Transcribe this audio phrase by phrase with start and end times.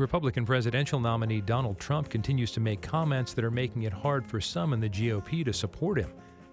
[0.00, 4.40] Republican presidential nominee Donald Trump continues to make comments that are making it hard for
[4.40, 6.10] some in the GOP to support him.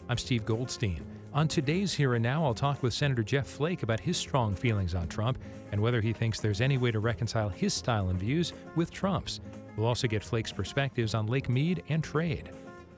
[0.09, 1.01] I'm Steve Goldstein.
[1.33, 4.93] On today's Here and Now, I'll talk with Senator Jeff Flake about his strong feelings
[4.93, 5.39] on Trump
[5.71, 9.39] and whether he thinks there's any way to reconcile his style and views with Trump's.
[9.77, 12.51] We'll also get Flake's perspectives on Lake Mead and trade.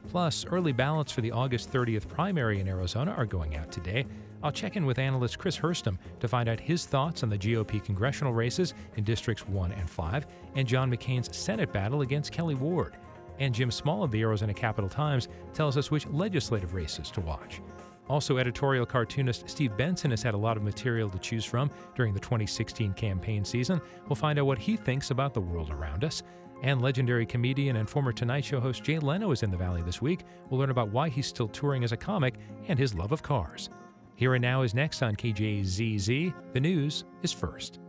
[0.10, 4.08] Plus, early ballots for the August 30th primary in Arizona are going out today.
[4.42, 7.84] I'll check in with analyst Chris Herstam to find out his thoughts on the GOP
[7.84, 12.96] congressional races in Districts 1 and 5 and John McCain's Senate battle against Kelli Ward.
[13.40, 17.62] And Jim Small of the Arizona Capital Times tells us which legislative races to watch.
[18.08, 22.14] Also, editorial cartoonist Steve Benson has had a lot of material to choose from during
[22.14, 23.80] the 2016 campaign season.
[24.08, 26.24] We'll find out what he thinks about the world around us.
[26.64, 30.02] And legendary comedian and former Tonight Show host Jay Leno is in the Valley this
[30.02, 30.22] week.
[30.50, 32.36] We'll learn about why he's still touring as a comic
[32.68, 33.70] and his love of cars.
[34.20, 36.34] Here and Now is next on KJZZ.
[36.52, 37.80] The news is first.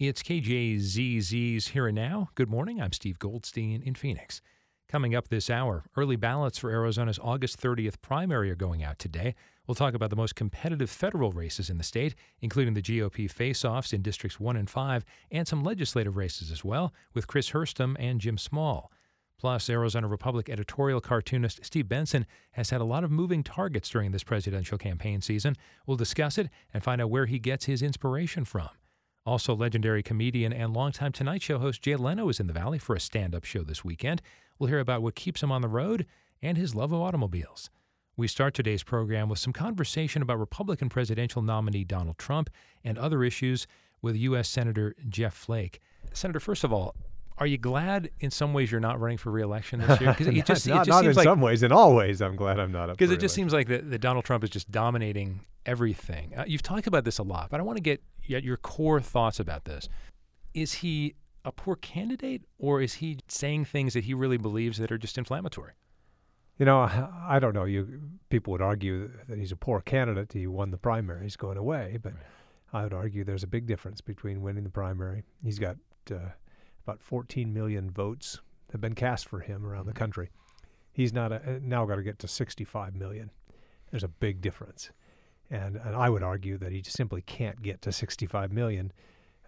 [0.00, 2.30] It's KJZZ's Here and Now.
[2.34, 2.82] Good morning.
[2.82, 4.42] I'm Steve Goldstein in Phoenix.
[4.88, 9.36] Coming up this hour, early ballots for Arizona's August 30th primary are going out today.
[9.68, 13.64] We'll talk about the most competitive federal races in the state, including the GOP face
[13.64, 17.94] offs in Districts 1 and 5, and some legislative races as well, with Chris Herstam
[17.96, 18.90] and Jim Small.
[19.40, 24.10] Plus, Arizona Republic editorial cartoonist Steve Benson has had a lot of moving targets during
[24.10, 25.56] this presidential campaign season.
[25.86, 28.68] We'll discuss it and find out where he gets his inspiration from.
[29.24, 32.94] Also, legendary comedian and longtime Tonight Show host Jay Leno is in the Valley for
[32.94, 34.20] a stand up show this weekend.
[34.58, 36.04] We'll hear about what keeps him on the road
[36.42, 37.70] and his love of automobiles.
[38.18, 42.50] We start today's program with some conversation about Republican presidential nominee Donald Trump
[42.84, 43.66] and other issues
[44.02, 44.50] with U.S.
[44.50, 45.80] Senator Jeff Flake.
[46.12, 46.94] Senator, first of all,
[47.40, 50.10] are you glad in some ways you're not running for reelection this year?
[50.20, 51.62] Because it it just not seems in like, some ways.
[51.62, 52.98] In all ways, I'm glad I'm not up.
[52.98, 56.34] Because it just seems like that, Donald Trump is just dominating everything.
[56.36, 59.40] Uh, you've talked about this a lot, but I want to get your core thoughts
[59.40, 59.88] about this.
[60.52, 64.92] Is he a poor candidate, or is he saying things that he really believes that
[64.92, 65.72] are just inflammatory?
[66.58, 67.64] You know, I don't know.
[67.64, 70.34] You people would argue that he's a poor candidate.
[70.34, 71.22] He won the primary.
[71.22, 72.22] He's going away, but right.
[72.74, 75.22] I would argue there's a big difference between winning the primary.
[75.42, 75.76] He's got
[76.10, 76.18] uh,
[76.90, 78.40] about 14 million votes
[78.72, 79.90] have been cast for him around mm-hmm.
[79.90, 80.30] the country.
[80.92, 83.30] He's not a, now got to get to 65 million.
[83.90, 84.90] There's a big difference,
[85.50, 88.92] and and I would argue that he simply can't get to 65 million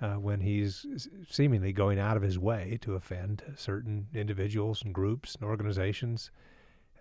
[0.01, 0.87] uh, when he's
[1.29, 6.31] seemingly going out of his way to offend certain individuals and groups and organizations.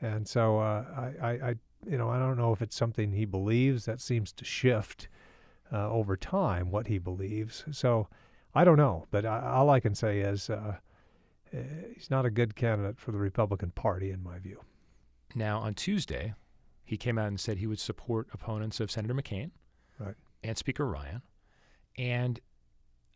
[0.01, 1.55] And so uh, I, I, I,
[1.87, 5.07] you know, I don't know if it's something he believes that seems to shift
[5.71, 7.63] uh, over time what he believes.
[7.71, 8.07] So
[8.53, 10.75] I don't know, but I, all I can say is uh,
[11.53, 11.57] uh,
[11.93, 14.59] he's not a good candidate for the Republican Party, in my view.
[15.35, 16.33] Now, on Tuesday,
[16.83, 19.51] he came out and said he would support opponents of Senator McCain
[19.99, 20.15] right.
[20.43, 21.21] and Speaker Ryan.
[21.97, 22.39] And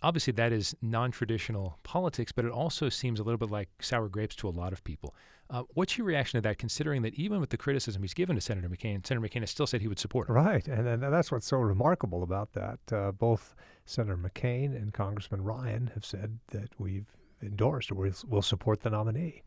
[0.01, 4.35] obviously that is non-traditional politics, but it also seems a little bit like sour grapes
[4.37, 5.15] to a lot of people.
[5.49, 8.41] Uh, what's your reaction to that, considering that even with the criticism he's given to
[8.41, 10.35] Senator McCain, Senator McCain has still said he would support him?
[10.35, 12.79] Right, and, and that's what's so remarkable about that.
[12.91, 17.95] Uh, both Senator McCain and Congressman Ryan have said that we've endorsed or
[18.27, 19.43] we'll, support the nominee.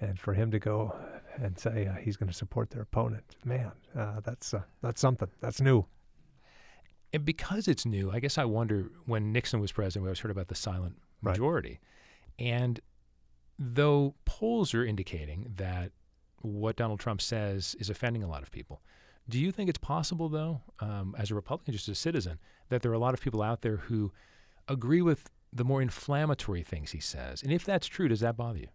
[0.00, 0.94] And for him to go
[1.36, 5.28] and say uh, he's going to support their opponent, man, uh, that's uh, that's something.
[5.40, 5.86] That's new.
[7.14, 10.32] And because it's new, I guess I wonder when Nixon was president, we always heard
[10.32, 11.78] about the silent majority.
[12.40, 12.46] Right.
[12.48, 12.80] And
[13.56, 15.92] though polls are indicating that
[16.42, 18.82] what Donald Trump says is offending a lot of people,
[19.28, 22.82] do you think it's possible, though, um, as a Republican, just as a citizen, that
[22.82, 24.10] there are a lot of people out there who
[24.66, 27.44] agree with the more inflammatory things he says?
[27.44, 28.68] And if that's true, does that bother you?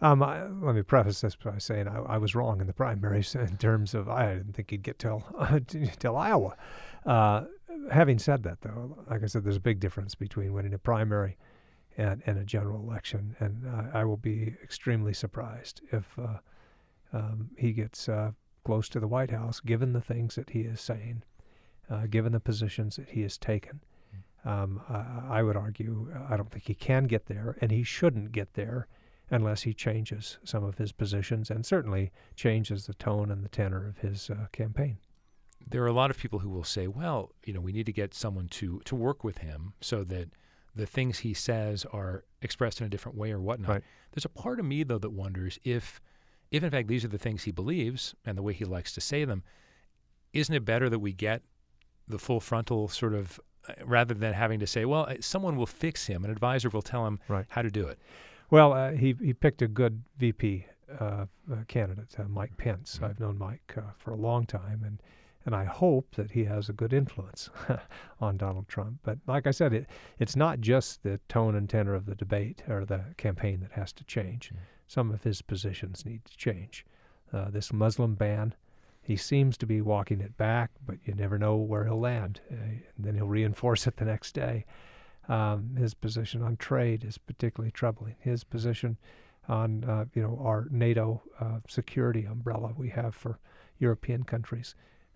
[0.00, 3.34] Um, I, let me preface this by saying I, I, was wrong in the primaries
[3.36, 5.60] in terms of I didn't think he'd get till uh,
[5.98, 6.56] till Iowa.
[7.06, 7.44] Uh,
[7.90, 11.36] having said that, though, like I said, there's a big difference between winning a primary
[11.96, 16.38] and, and a general election, and uh, I will be extremely surprised if uh,
[17.12, 18.32] um, he gets uh,
[18.64, 21.22] close to the White House, given the things that he is saying,
[21.90, 23.80] uh, given the positions that he has taken.
[24.44, 28.32] Um, I, I would argue I don't think he can get there, and he shouldn't
[28.32, 28.88] get there
[29.30, 33.86] unless he changes some of his positions and certainly changes the tone and the tenor
[33.86, 34.98] of his uh, campaign
[35.68, 37.92] there are a lot of people who will say, well, you know, we need to
[37.92, 40.30] get someone to to work with him so that
[40.74, 43.70] the things he says are expressed in a different way or whatnot.
[43.70, 43.82] Right.
[44.12, 46.00] There's a part of me though that wonders if
[46.50, 49.00] if in fact these are the things he believes and the way he likes to
[49.00, 49.42] say them,
[50.32, 51.42] isn't it better that we get
[52.08, 55.66] the full frontal sort of uh, rather than having to say, well, uh, someone will
[55.66, 57.46] fix him, an advisor will tell him right.
[57.48, 57.98] how to do it.
[58.50, 60.66] Well, uh, he he picked a good VP
[61.00, 61.04] uh,
[61.50, 62.96] uh, candidate, Mike Pence.
[62.96, 63.04] Mm-hmm.
[63.04, 65.00] I've known Mike for a long time, and
[65.44, 67.50] and I hope that he has a good influence
[68.20, 68.98] on Donald Trump.
[69.02, 69.86] But like I said, it,
[70.18, 73.92] it's not just the tone and tenor of the debate or the campaign that has
[73.94, 74.48] to change.
[74.48, 74.64] Mm-hmm.
[74.86, 76.86] Some of his positions need to change.
[77.32, 78.54] Uh, this Muslim ban,
[79.00, 82.40] he seems to be walking it back, but you never know where he'll land.
[82.50, 84.64] Uh, and then he'll reinforce it the next day.
[85.28, 88.16] Um, his position on trade is particularly troubling.
[88.20, 88.98] His position
[89.48, 93.38] on uh, you know our NATO uh, security umbrella we have for
[93.78, 94.74] European countries.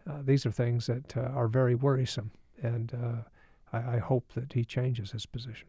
[0.08, 2.30] Uh, these are things that uh, are very worrisome,
[2.62, 5.66] and uh, I, I, hope that he changes his position.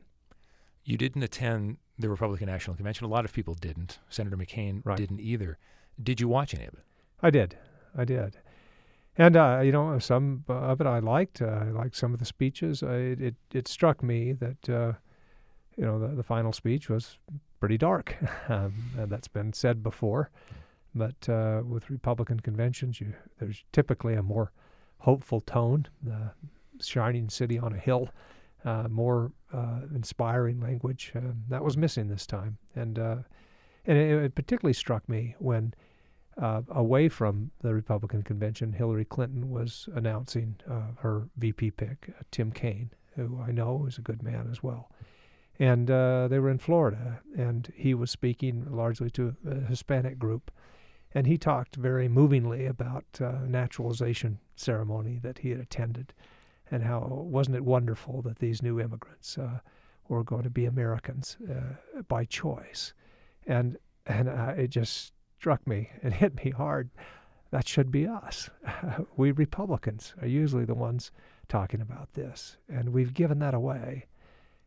[0.83, 3.05] You didn't attend the Republican National Convention.
[3.05, 3.97] A lot of people didn't.
[4.09, 4.97] Senator McCain right.
[4.97, 5.57] didn't either.
[6.01, 6.83] Did you watch any of it?
[7.21, 7.57] I did.
[7.97, 8.37] I did.
[9.17, 11.41] And uh, you know, some of it I liked.
[11.41, 12.83] Uh, I liked some of the speeches.
[12.83, 14.93] it, it, it struck me that uh,
[15.75, 17.17] you know the, the final speech was
[17.59, 18.15] pretty dark.
[18.49, 20.29] um, that's been said before,
[20.95, 24.51] but uh, with Republican conventions, you, there's typically a more
[24.99, 25.87] hopeful tone.
[26.01, 26.31] The
[26.79, 28.09] shining city on a hill,
[28.65, 31.13] uh, more uh, inspiring language.
[31.49, 35.73] that was missing this time, and and it, it particularly struck me when
[36.41, 42.23] uh, away from the Republican convention, Hillary Clinton was announcing uh, her VP pick, uh,
[42.31, 44.91] Tim Kaine, who I know is a good man as well.
[45.59, 50.51] And uh, they were in Florida, and he was speaking largely to a Hispanic group.
[51.13, 56.13] And he talked very movingly about uh, naturalization ceremony that he had attended,
[56.69, 59.59] and how wasn't it wonderful that these new immigrants uh,
[60.09, 61.37] were going to be Americans
[62.07, 62.93] by choice,
[63.45, 64.27] and and
[64.59, 66.89] it just struck me and hit me hard.
[67.51, 68.49] That should be us.
[69.17, 71.11] we Republicans are usually the ones
[71.47, 74.05] talking about this, and we've given that away.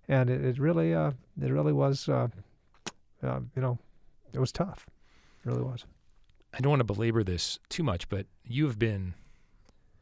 [0.09, 2.29] And it, it really, uh, it really was, uh,
[3.23, 3.79] uh, you know,
[4.33, 4.87] it was tough.
[5.45, 5.85] It really was.
[6.53, 9.15] I don't want to belabor this too much, but you have been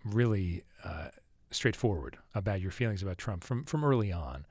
[0.04, 1.08] really uh,
[1.50, 4.46] straightforward about your feelings about Trump from from early on.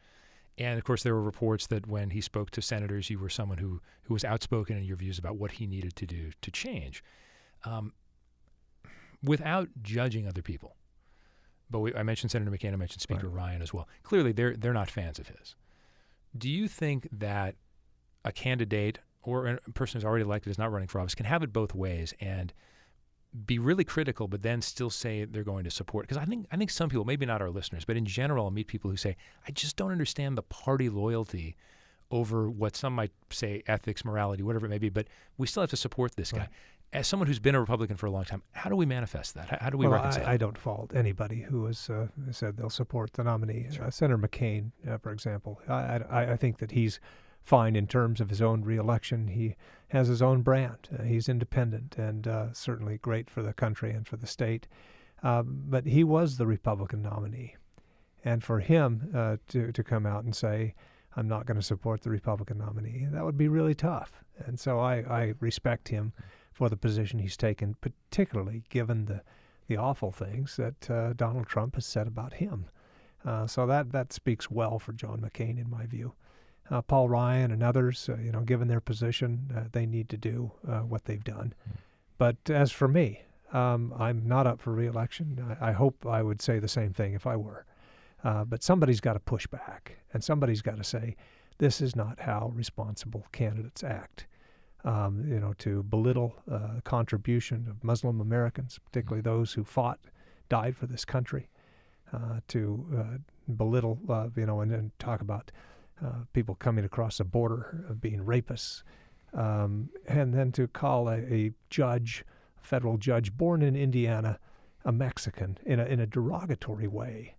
[0.59, 3.59] And of course, there were reports that when he spoke to senators, you were someone
[3.59, 7.03] who who was outspoken in your views about what he needed to do to change,
[7.63, 7.93] um,
[9.23, 10.75] without judging other people.
[11.69, 13.43] But we, I mentioned Senator McCain, I mentioned Speaker right.
[13.43, 13.87] Ryan as well.
[14.03, 15.55] Clearly, they're they're not fans of his.
[16.37, 17.55] Do you think that
[18.23, 21.43] a candidate or a person who's already elected is not running for office can have
[21.43, 22.53] it both ways and
[23.45, 26.07] be really critical, but then still say they're going to support.
[26.07, 28.49] Because I think I think some people, maybe not our listeners, but in general, I
[28.51, 31.57] meet people who say, "I just don't understand the party loyalty
[32.09, 35.07] over what some might say ethics, morality, whatever it may be." But
[35.37, 36.43] we still have to support this right.
[36.43, 36.49] guy.
[36.93, 39.49] As someone who's been a Republican for a long time, how do we manifest that?
[39.49, 40.25] How, how do we well, reconcile?
[40.25, 43.67] I, I, don't fault anybody who has uh, said they'll support the nominee.
[43.69, 43.83] Sure.
[43.83, 47.01] Uh, Senator McCain, uh, for example, I, I, I think that he's
[47.47, 49.29] fine in terms of his own reelection.
[49.29, 49.55] He
[49.87, 50.89] has his own brand.
[50.91, 54.67] Uh, he's independent and uh, certainly great for the country and for the state.
[55.23, 57.55] Uh, but he was the Republican nominee.
[58.25, 60.75] And for him uh, to, to come out and say,
[61.15, 64.25] I'm not going to support the Republican nominee, that would be really tough.
[64.45, 66.11] And so I, I respect him
[66.51, 69.21] for the position he's taken, particularly given the,
[69.67, 72.65] the awful things that uh, Donald Trump has said about him.
[73.23, 76.13] Uh, so that, that speaks well for John McCain, in my view
[76.69, 80.17] uh, Paul Ryan and others, uh, you know, given their position, uh, they need to
[80.17, 81.53] do uh, what they've done.
[81.69, 81.77] Mm.
[82.17, 83.21] But as for me,
[83.53, 85.57] um, I'm not up for reelection.
[85.61, 87.65] I, I, hope I would say the same thing if I were.
[88.23, 91.15] Uh, but somebody's got to push back, and somebody's got to say,
[91.59, 94.27] this is not how responsible candidates act.
[94.83, 99.25] Um, you know, to belittle uh, the contribution of Muslim Americans, particularly mm.
[99.25, 99.99] those who fought,
[100.49, 101.49] died for this country,
[102.47, 103.19] to
[103.57, 103.99] belittle,
[104.35, 105.51] you know, and, and talk about
[106.03, 108.83] uh, people coming across the border of being rapists,
[109.33, 112.23] um, and then to call a, a, judge,
[112.61, 114.39] a federal judge born in Indiana,
[114.85, 117.35] a Mexican in a, in a derogatory way,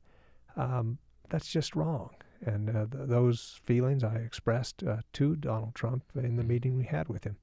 [0.56, 0.98] um,
[1.28, 2.10] that's just wrong.
[2.44, 6.84] And uh, th- those feelings I expressed uh, to Donald Trump in the meeting we
[6.84, 7.36] had with him.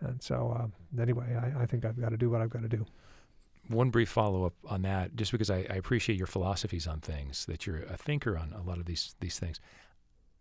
[0.00, 2.68] And so, uh, anyway, I, I think I've got to do what I've got to
[2.68, 2.86] do
[3.70, 7.46] one brief follow up on that, just because I, I, appreciate your philosophies on things,
[7.46, 9.60] that you're a thinker on a lot of these these things.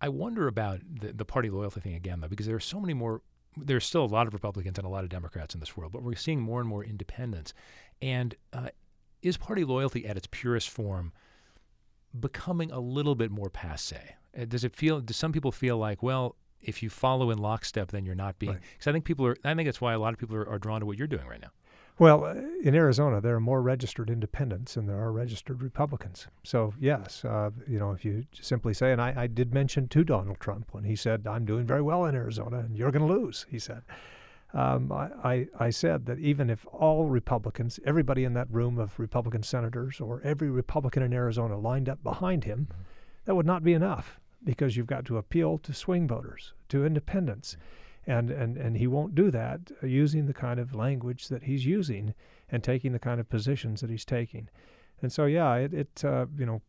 [0.02, 2.94] I wonder about the, the party loyalty thing again, though, because there are so many
[2.94, 3.22] more.
[3.58, 6.04] There's still a lot of Republicans and a lot of Democrats in this world, but
[6.04, 7.54] we're seeing more and more independents.
[8.02, 8.70] And uh,
[9.22, 11.12] is party loyalty at its purest form
[12.18, 14.16] becoming a little bit more passe?
[14.40, 15.02] Uh, does it feel?
[15.02, 18.54] Do some people feel like, well, if you follow in lockstep, then you're not being?
[18.54, 18.92] Because right.
[18.92, 19.38] I think people are.
[19.44, 21.28] I think that's why a lot of people are, are drawn to what you're doing
[21.28, 21.52] right now.
[22.00, 26.28] Well, uh, in Arizona, there are more registered independents than there are registered Republicans.
[26.46, 30.06] So, yes, uh, you know, if you simply say, and I, I, did mention to
[30.06, 33.14] Donald Trump when he said, I'm doing very well in Arizona and you're going to
[33.14, 33.82] lose, he said.
[34.54, 38.98] um, I, I, I, said that even if all Republicans, everybody in that room of
[38.98, 42.82] Republican senators, or every Republican in Arizona lined up behind him, mm-hmm.
[43.26, 47.58] that would not be enough because you've got to appeal to swing voters, to independents.
[48.10, 52.16] And, and, and he won't do that using the kind of language that he's using
[52.52, 54.50] and taking the kind of positions that he's taking.
[55.04, 56.62] And so, yeah, it, it uh, you know,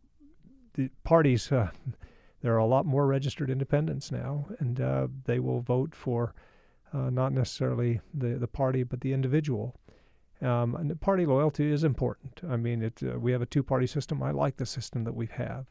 [0.75, 1.71] the parties, uh,
[2.43, 6.35] there are a lot more registered independents now, and uh, they will vote for
[6.93, 9.75] uh, not necessarily the, the party, but the individual.
[10.43, 12.41] Um, and party loyalty is important.
[12.47, 14.23] I mean, it, uh, we have a two party system.
[14.23, 15.67] I like the system that we have.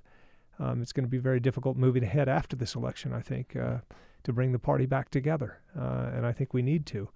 [0.57, 3.77] Um, it's going to be very difficult moving ahead after this election, I think, uh,
[4.23, 5.59] to bring the party back together.
[5.77, 7.09] Uh, and I think we need to.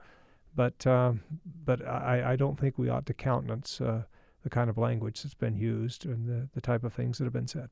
[0.56, 1.22] But, um,
[1.66, 4.04] but I, I, don't think we ought to countenance uh,
[4.44, 7.34] the kind of language that's been used and the, the type of things that have
[7.34, 7.70] been said.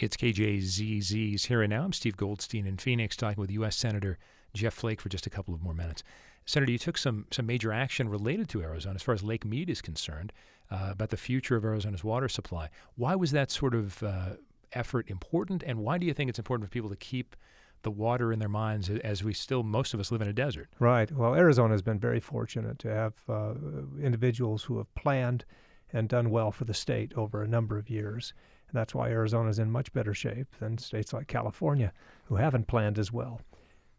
[0.00, 1.84] It's KJZZ's Here and Now.
[1.84, 3.76] I'm Steve Goldstein in Phoenix talking with U.S.
[3.76, 4.18] Senator
[4.54, 6.02] Jeff Flake for just a couple of more minutes.
[6.46, 9.70] Senator, you took some some major action related to Arizona as far as Lake Mead
[9.70, 10.32] is concerned
[10.70, 12.68] uh, about the future of Arizona's water supply.
[12.96, 14.30] Why was that sort of uh,
[14.72, 17.36] effort important, and why do you think it's important for people to keep
[17.84, 20.68] the water in their minds as we still most of us live in a desert?
[20.78, 21.10] Right.
[21.12, 23.54] Well, Arizona has been very fortunate to have uh,
[24.02, 25.44] individuals who have planned
[25.92, 28.34] and done well for the state over a number of years.
[28.68, 31.92] And that's why Arizona is in much better shape than states like California,
[32.24, 33.40] who haven't planned as well.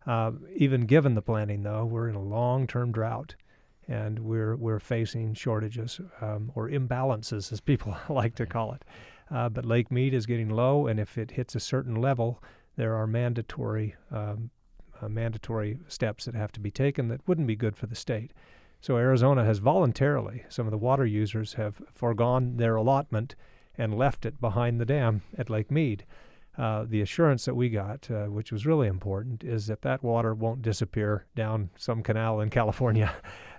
[0.05, 3.35] Uh, even given the planning, though, we're in a long-term drought,
[3.87, 8.83] and we're we're facing shortages um, or imbalances, as people like to call it.
[9.31, 12.43] Uh, but Lake Mead is getting low, and if it hits a certain level,
[12.75, 14.49] there are mandatory um,
[15.01, 18.31] uh, mandatory steps that have to be taken that wouldn't be good for the state.
[18.79, 23.35] So Arizona has voluntarily, some of the water users have foregone their allotment
[23.77, 26.05] and left it behind the dam at Lake Mead
[26.57, 30.33] uh, the assurance that we got, uh, which was really important, is that that water
[30.33, 33.13] won't disappear down some canal in California.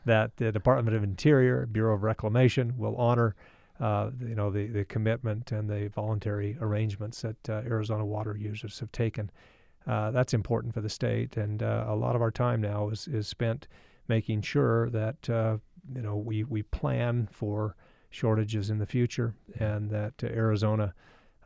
[0.04, 3.34] that the Department of Interior, Bureau of Reclamation, will honor,
[3.80, 8.78] uh, you know, the, the commitment and the voluntary arrangements that uh, Arizona water users
[8.80, 9.30] have taken.
[9.86, 13.06] Uh, that's important for the state, and uh, a lot of our time now is
[13.06, 13.68] is spent
[14.08, 17.76] making sure that you know we we plan for
[18.10, 20.92] shortages in the future, and that Arizona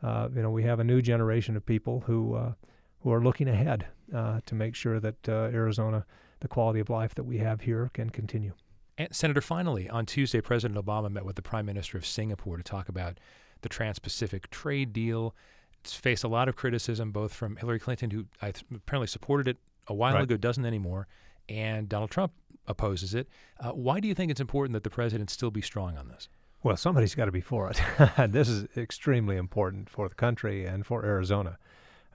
[0.03, 2.53] uh, you know, we have a new generation of people who uh,
[3.01, 6.05] who are looking ahead uh, to make sure that uh, Arizona,
[6.39, 8.53] the quality of life that we have here, can continue.
[8.97, 12.63] And Senator, finally, on Tuesday, President Obama met with the Prime Minister of Singapore to
[12.63, 13.19] talk about
[13.61, 15.35] the Trans-Pacific trade deal.
[15.79, 19.57] It's faced a lot of criticism, both from Hillary Clinton, who apparently supported it
[19.87, 20.23] a while right.
[20.23, 21.07] ago, doesn't anymore,
[21.49, 22.33] and Donald Trump
[22.67, 23.27] opposes it.
[23.59, 26.29] Uh, why do you think it's important that the president still be strong on this?
[26.63, 27.81] Well, somebody's got to be for it.
[28.31, 31.57] this is extremely important for the country and for Arizona.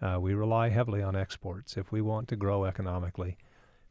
[0.00, 1.76] Uh, we rely heavily on exports.
[1.76, 3.36] If we want to grow economically,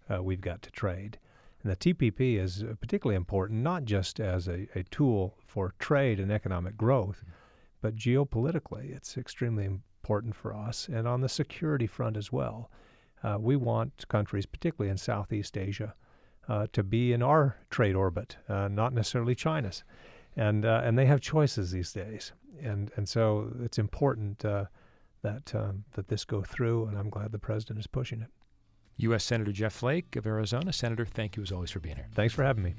[0.09, 1.17] uh, we've got to trade.
[1.65, 6.31] And the TPP is particularly important not just as a, a tool for trade and
[6.31, 7.23] economic growth,
[7.81, 8.95] but geopolitically.
[8.95, 10.87] It's extremely important for us.
[10.87, 12.69] And on the security front as well.
[13.23, 15.95] Uh, we want countries, particularly in Southeast Asia,
[16.47, 19.83] uh, to be in our trade orbit, uh, not necessarily China's
[20.35, 24.65] and uh, and they have choices these days, and and so it's important uh,
[25.21, 28.29] that um, that this go through, and I'm glad the president is pushing it.
[28.97, 29.23] U.S.
[29.23, 32.07] Senator Jeff Flake of Arizona, Senator, thank you as always for being here.
[32.13, 32.75] Thanks for having me.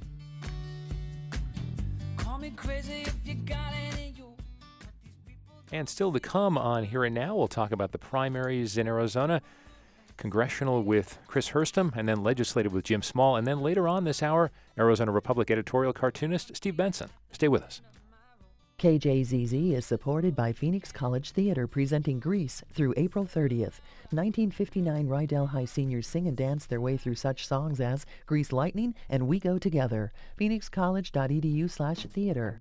[5.72, 9.42] And still to come on Here and Now, we'll talk about the primaries in Arizona
[10.16, 13.36] congressional with Chris Herstam, and then legislative with Jim Small.
[13.36, 17.10] And then later on this hour, Arizona Republic editorial cartoonist Steve Benson.
[17.32, 17.80] Stay with us.
[18.78, 23.80] KJZZ is supported by Phoenix College Theater presenting Grease through April 30th.
[24.10, 28.94] 1959 Rydell High seniors sing and dance their way through such songs as Grease Lightning
[29.08, 30.12] and We Go Together.
[30.38, 32.60] phoenixcollege.edu slash theater.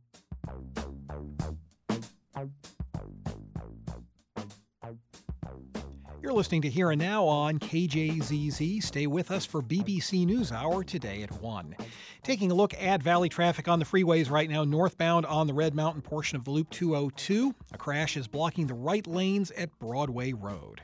[6.26, 8.82] You're listening to Here and Now on KJZZ.
[8.82, 11.76] Stay with us for BBC NewsHour today at 1.
[12.24, 15.76] Taking a look at Valley traffic on the freeways right now, northbound on the Red
[15.76, 17.54] Mountain portion of the Loop 202.
[17.74, 20.82] A crash is blocking the right lanes at Broadway Road.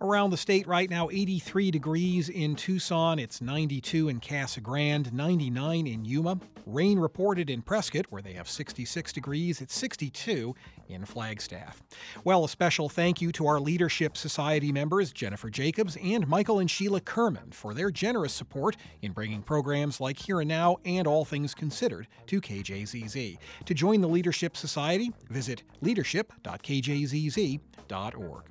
[0.00, 3.20] Around the state right now, 83 degrees in Tucson.
[3.20, 6.40] It's 92 in Casa Grande, 99 in Yuma.
[6.66, 9.60] Rain reported in Prescott, where they have 66 degrees.
[9.60, 10.56] It's 62
[10.88, 11.82] in Flagstaff.
[12.24, 16.70] Well, a special thank you to our Leadership Society members, Jennifer Jacobs and Michael and
[16.70, 21.24] Sheila Kerman, for their generous support in bringing programs like Here and Now and All
[21.24, 23.38] Things Considered to KJZZ.
[23.66, 28.42] To join the Leadership Society, visit leadership.kjzz.org.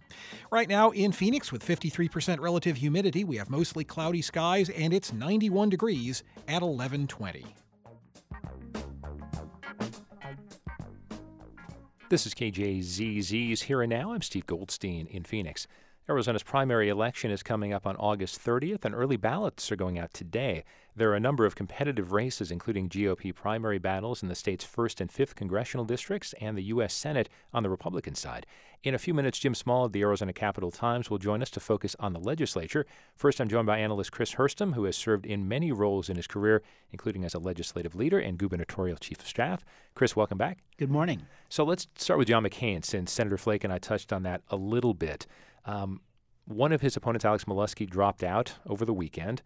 [0.52, 3.24] Right now in Phoenix, with 53% relative humidity.
[3.24, 7.56] We have mostly cloudy skies and it's 91 degrees at 1120.
[12.12, 14.12] This is KJZZ's Here and Now.
[14.12, 15.66] I'm Steve Goldstein in Phoenix.
[16.10, 20.14] Arizona's primary election is coming up on August 30th, and early ballots are going out
[20.14, 20.66] today.
[20.94, 25.00] There are a number of competitive races, including GOP primary battles in the state's 1st
[25.00, 26.94] and 5th congressional districts and the U.S.
[26.94, 28.46] Senate on the Republican side.
[28.84, 31.62] In a few minutes, Jim Small of the Arizona Capital Times will join us to
[31.62, 32.86] focus on the legislature.
[33.16, 36.28] First, I'm joined by analyst Chris Herstam, who has served in many roles in his
[36.28, 39.64] career, including as a legislative leader and gubernatorial chief of staff.
[39.96, 40.58] Chris, welcome back.
[40.76, 41.22] Good morning.
[41.48, 44.58] So let's start with John McCain, since Senator Flake and I touched on that a
[44.58, 45.26] little bit.
[45.64, 46.02] Um,
[46.44, 49.42] one of his opponents, Alex Meluskey, dropped out over the weekend.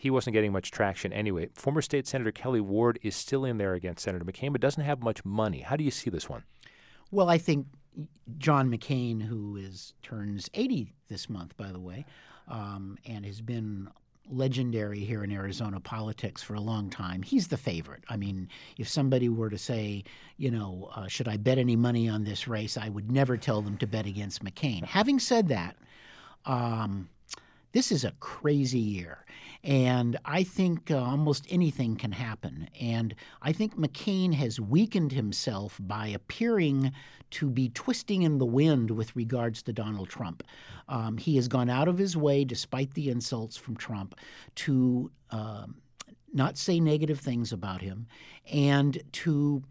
[0.00, 1.50] He wasn't getting much traction anyway.
[1.54, 5.02] Former State Senator Kelli Ward is still in there against Senator McCain, but doesn't have
[5.02, 5.60] much money.
[5.60, 6.42] How do you see this one?
[7.10, 7.66] Well, I think
[8.38, 12.06] John McCain, who is turns 80 this month, by the way,
[12.48, 13.90] um, and has been
[14.30, 17.20] legendary here in Arizona politics for a long time.
[17.20, 18.04] He's the favorite.
[18.08, 20.04] I mean, if somebody were to say,
[20.38, 23.60] you know, uh, should I bet any money on this race, I would never tell
[23.60, 24.82] them to bet against McCain.
[24.82, 25.76] Having said that,
[26.46, 27.10] um,
[27.72, 29.24] this is a crazy year.
[29.62, 32.68] And I think uh, almost anything can happen.
[32.80, 36.92] And I think McCain has weakened himself by appearing
[37.32, 40.42] to be twisting in the wind with regards to Donald Trump.
[40.88, 44.14] Um, he has gone out of his way, despite the insults from Trump,
[44.56, 45.66] to uh,
[46.32, 48.06] not say negative things about him
[48.50, 49.62] and to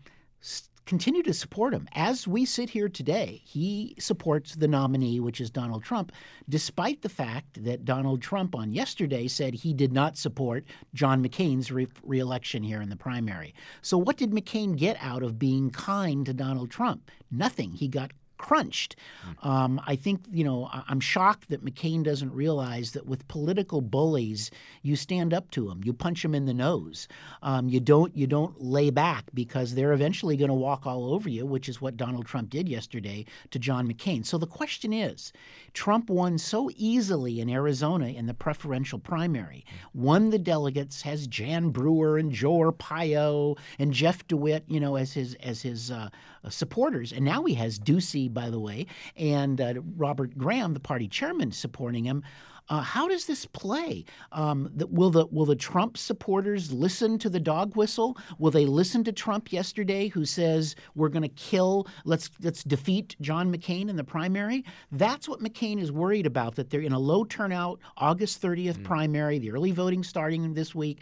[0.90, 1.88] continue to support him.
[1.94, 6.12] As we sit here today, he supports the nominee, which is Donald Trump,
[6.50, 10.66] despite the fact that Donald Trump on yesterday said he did not support
[10.96, 13.54] John McCain's re- reelection here in the primary.
[13.84, 17.12] So, what did McCain get out of being kind to Donald Trump?
[17.30, 17.74] Nothing.
[17.74, 18.96] He got crunched.
[19.44, 24.50] Um, I think, you know, I'm shocked that McCain doesn't realize that with political bullies,
[24.82, 27.08] you stand up to them, you punch them in the nose.
[27.44, 31.30] Um, you don't you don't lay back because they're eventually going to walk all over
[31.30, 34.26] you, which is what Donald Trump did yesterday to John McCain.
[34.26, 35.32] So the question is,
[35.74, 41.70] Trump won so easily in Arizona in the preferential primary, won the delegates, has Jan
[41.70, 46.10] Brewer and Joe Arpaio and Jeff DeWitt, you know, as his as his uh,
[46.50, 51.08] supporters, and now he has Ducey by the way, and uh, Robert Graham, the party
[51.08, 52.24] chairman, supporting him.
[52.70, 54.06] Uh, how does this play?
[54.32, 58.16] Um, the, will the will the Trump supporters listen to the dog whistle?
[58.38, 63.16] Will they listen to Trump yesterday, who says we're going to kill, let's let's defeat
[63.22, 64.64] John McCain in the primary?
[64.92, 66.56] That's what McCain is worried about.
[66.56, 68.84] That they're in a low turnout August 30th mm.
[68.84, 71.02] primary, the early voting starting this week.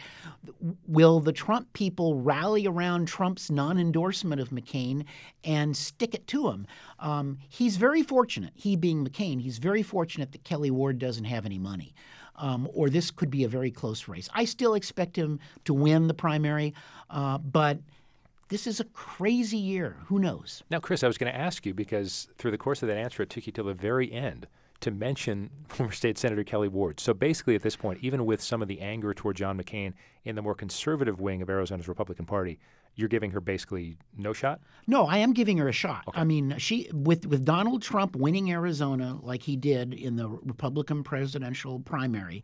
[0.86, 5.04] Will the Trump people rally around Trump's non-endorsement of McCain
[5.44, 6.66] and stick it to him?
[6.98, 8.52] Um, he's very fortunate.
[8.54, 11.94] He being McCain, he's very fortunate that Kelli Ward doesn't have any money.
[12.36, 14.28] Um, or this could be a very close race.
[14.32, 16.72] I still expect him to win the primary,
[17.10, 17.78] uh, but
[18.48, 19.96] this is a crazy year.
[20.06, 20.62] Who knows?
[20.70, 23.22] Now, Chris, I was going to ask you because through the course of that answer,
[23.22, 24.46] it took you till the very end
[24.80, 27.00] to mention former State Senator Kelli Ward.
[27.00, 29.92] So basically, at this point, even with some of the anger toward John McCain
[30.24, 32.58] in the more conservative wing of Arizona's Republican Party,
[32.98, 34.60] you're giving her basically no shot?
[34.88, 36.02] No, I am giving her a shot.
[36.08, 36.20] Okay.
[36.20, 41.04] I mean, she with with Donald Trump winning Arizona like he did in the Republican
[41.04, 42.42] presidential primary,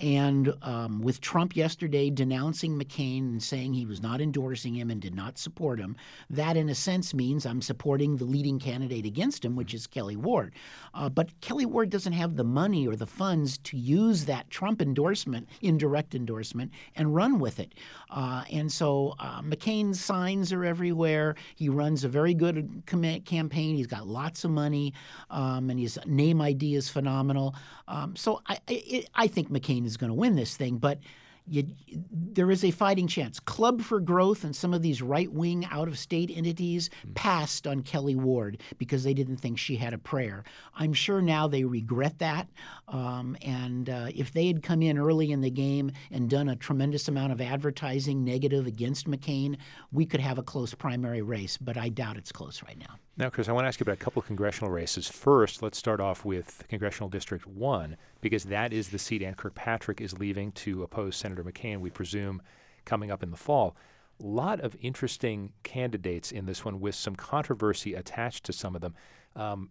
[0.00, 5.00] and um, with Trump yesterday denouncing McCain and saying he was not endorsing him and
[5.00, 5.96] did not support him,
[6.28, 10.16] that in a sense means I'm supporting the leading candidate against him, which is Kelli
[10.16, 10.52] Ward.
[10.92, 14.82] Uh, but Kelli Ward doesn't have the money or the funds to use that Trump
[14.82, 17.74] endorsement, indirect endorsement, and run with it.
[18.10, 21.34] Uh, and so uh, McCain signs are everywhere.
[21.56, 23.76] He runs a very good campaign.
[23.76, 24.94] He's got lots of money,
[25.30, 27.54] um, and his name ID is phenomenal.
[27.88, 30.98] Um, so I, I, I think McCain is going to win this thing, but
[31.46, 31.66] you,
[32.10, 33.38] there is a fighting chance.
[33.38, 37.14] Club for Growth and some of these right wing out of state entities mm.
[37.14, 40.44] passed on Kelli Ward because they didn't think she had a prayer.
[40.74, 42.48] I'm sure now they regret that.
[42.88, 46.56] Um, and uh, if they had come in early in the game and done a
[46.56, 49.56] tremendous amount of advertising negative against McCain,
[49.92, 51.58] we could have a close primary race.
[51.58, 52.98] But I doubt it's close right now.
[53.16, 55.08] Now, Chris, I want to ask you about a couple of congressional races.
[55.08, 60.00] First, let's start off with Congressional District 1, because that is the seat Ann Kirkpatrick
[60.00, 62.42] is leaving to oppose Senator McCain, we presume,
[62.84, 63.76] coming up in the fall.
[64.20, 68.80] A lot of interesting candidates in this one with some controversy attached to some of
[68.80, 68.96] them.
[69.36, 69.70] Um,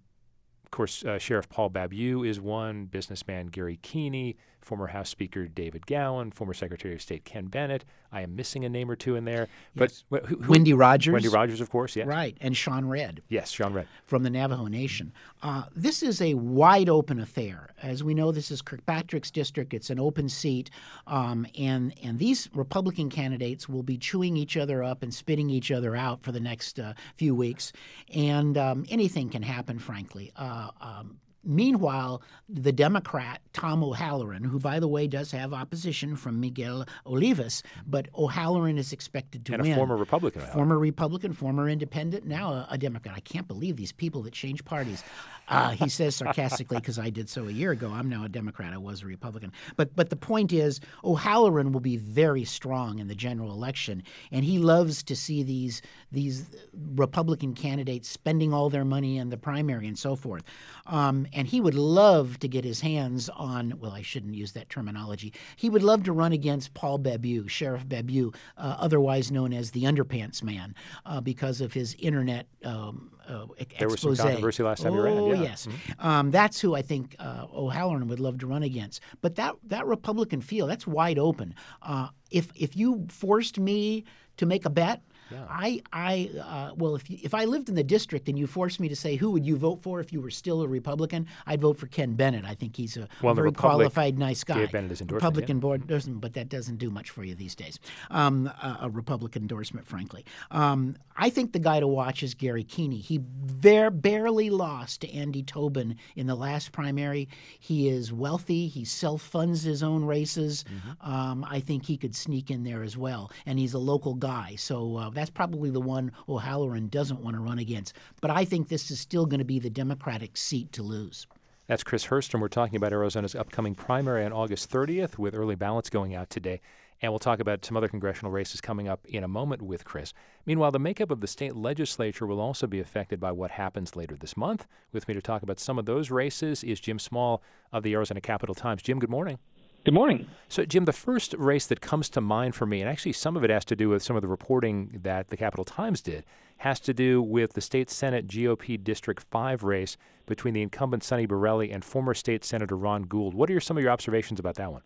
[0.63, 5.85] of course, uh, Sheriff Paul Babeu is one, businessman Gary Kiehne, former House Speaker David
[5.85, 7.85] Gowan, former Secretary of State Ken Bennett.
[8.11, 9.47] I am missing a name or two in there.
[9.75, 10.03] Yes.
[10.09, 11.13] But who, who, Wendy Rogers.
[11.13, 12.07] Wendy Rogers, of course, yes.
[12.07, 13.21] Right, and Sean Redd.
[13.27, 13.87] Yes, Sean Redd.
[14.05, 15.11] From the Navajo Nation.
[15.41, 17.69] Uh, this is a wide open affair.
[17.81, 19.73] as we know, this is Kirkpatrick's district.
[19.73, 20.69] It's an open seat,
[21.07, 25.71] um, and and these Republican candidates will be chewing each other up and spitting each
[25.71, 27.73] other out for the next uh, few weeks,
[28.13, 29.79] and um, anything can happen.
[29.79, 36.15] Frankly, uh, um, Meanwhile, the Democrat Tom O'Halleran, who by the way does have opposition
[36.15, 39.71] from Miguel Olivas, but O'Halleran is expected to and win.
[39.71, 40.41] a former Republican.
[40.41, 43.15] Former Republican, former Independent, now a, a, Democrat.
[43.15, 45.03] I can't believe these people that change parties.
[45.49, 47.89] Uh, he says sarcastically, because I did so a year ago.
[47.89, 48.73] I'm now a Democrat.
[48.73, 49.51] I was a Republican.
[49.75, 54.45] But but the point is, O'Halleran will be very strong in the general election, and
[54.45, 56.49] he loves to see these these
[56.95, 60.43] Republican candidates spending all their money in the primary and so forth.
[60.85, 64.69] Um, and he would love to get his hands on, well, I shouldn't use that
[64.69, 65.33] terminology.
[65.55, 69.83] He would love to run against Paul Babeu, Sheriff Babeu, uh, otherwise known as the
[69.83, 73.45] Underpants Man, uh, because of his internet um, uh,
[73.79, 75.25] there was some controversy last time oh, you ran.
[75.27, 75.49] Yeah.
[75.49, 75.67] yes.
[75.67, 76.05] Mm-hmm.
[76.05, 79.01] Um, that's who I think uh, O'Halleran would love to run against.
[79.21, 81.55] But that, that Republican field, that's wide open.
[81.81, 84.03] Uh, if, if you forced me
[84.37, 85.01] to make a bet,
[85.33, 85.45] yeah.
[85.49, 88.79] I, I, uh, well, if you, if I lived in the district and you forced
[88.79, 91.61] me to say who would you vote for if you were still a Republican, I'd
[91.61, 92.45] vote for Ken Bennett.
[92.45, 94.59] I think he's a, well, very Republic qualified, nice guy.
[94.61, 95.61] Republican yeah.
[95.61, 97.79] board doesn't, but that doesn't do much for you these days.
[98.11, 100.25] Um, a, a, Republican endorsement, frankly.
[100.51, 102.99] Um, I think the guy to watch is Gary Kiehne.
[102.99, 107.29] He bare, barely lost to Andy Tobin in the last primary.
[107.59, 108.67] He is wealthy.
[108.67, 110.63] He self funds his own races.
[110.63, 111.11] Mm-hmm.
[111.11, 114.55] Um, I think he could sneak in there as well, and he's a local guy.
[114.55, 117.93] So uh, that's probably the one O'Halleran doesn't want to run against.
[118.21, 121.27] But I think this is still going to be the Democratic seat to lose.
[121.67, 122.41] That's Chris Herstam.
[122.41, 126.59] We're talking about Arizona's upcoming primary on August 30th with early ballots going out today.
[127.01, 130.13] And we'll talk about some other congressional races coming up in a moment with Chris.
[130.45, 134.15] Meanwhile, the makeup of the state legislature will also be affected by what happens later
[134.15, 134.67] this month.
[134.91, 138.21] With me to talk about some of those races is Jim Small of the Arizona
[138.21, 138.81] Capital Times.
[138.81, 139.37] Jim, good morning.
[139.85, 140.27] Good morning.
[140.47, 143.43] So, Jim, the first race that comes to mind for me, and actually some of
[143.43, 146.23] it has to do with some of the reporting that the Capital Times did,
[146.59, 151.27] has to do with the state Senate GOP District 5 race between the incumbent Sonny
[151.27, 153.33] Borrelli and former state Senator Ron Gould.
[153.33, 154.83] What are some of your observations about that one?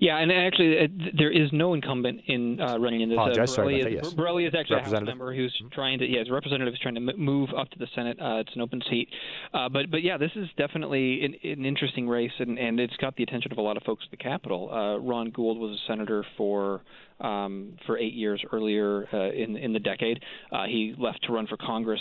[0.00, 3.18] Yeah, and actually, uh, there is no incumbent in uh, running in this.
[3.18, 4.14] Uh, Borrelli, sorry is, yes.
[4.14, 5.74] Borrelli is actually a House member who's mm-hmm.
[5.74, 8.18] trying to, yeah, his representative is trying to move up to the Senate.
[8.18, 9.08] Uh, it's an open seat,
[9.52, 13.14] uh, but but yeah, this is definitely an, an interesting race, and, and it's got
[13.16, 14.70] the attention of a lot of folks at the Capitol.
[14.72, 16.80] Uh, Ron Gould was a senator for
[17.20, 20.22] um, for eight years earlier uh, in in the decade.
[20.50, 22.00] Uh, he left to run for Congress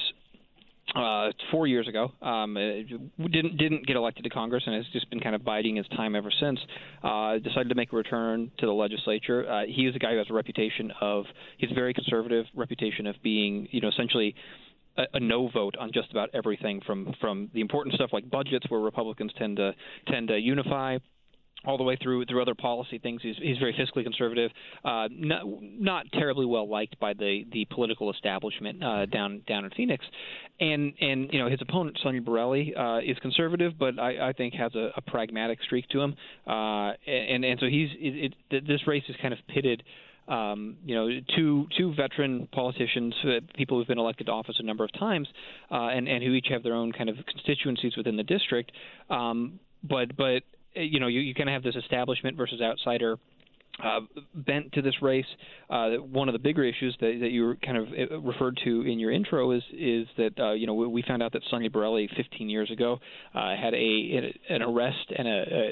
[0.95, 2.12] uh, four years ago.
[2.21, 5.88] Um, didn't didn't get elected to Congress and has just been kind of biding his
[5.89, 6.60] time ever since.
[7.04, 9.49] Uh, decided to make a return to the legislature.
[9.49, 11.25] Uh, he is a guy who has a reputation of
[11.58, 14.36] he's very conservative, reputation of being you know essentially.
[14.97, 18.65] A, a no vote on just about everything from from the important stuff like budgets
[18.69, 19.73] where Republicans tend to
[20.08, 20.97] tend to unify
[21.65, 23.22] all the way through through other policy things.
[23.22, 24.52] He's he's very fiscally conservative,
[24.86, 29.72] uh, not not terribly well liked by the the political establishment uh, down down in
[29.72, 30.06] Phoenix,
[30.60, 34.54] and and you know his opponent Sonny Borrelli uh, is conservative, but I, I think
[34.54, 36.15] has a, a pragmatic streak to him,
[36.48, 39.84] uh, and and so he's it, it, this race is kind of pitted.
[40.28, 44.63] Um, you know, two two veteran politicians, uh, people who've been elected to office a
[44.63, 45.28] number of times,
[45.72, 48.72] uh, and and who each have their own kind of constituencies within the district.
[49.10, 50.43] Um, but but
[50.75, 53.17] you know, you, you kind of have this establishment versus outsider
[53.84, 54.01] uh,
[54.34, 55.25] bent to this race.
[55.69, 58.99] Uh, one of the bigger issues that, that you kind of uh, referred to in
[58.99, 62.49] your intro is is that uh, you know we found out that Sonny Borrelli 15
[62.49, 62.99] years ago
[63.34, 65.71] uh, had a an arrest and a,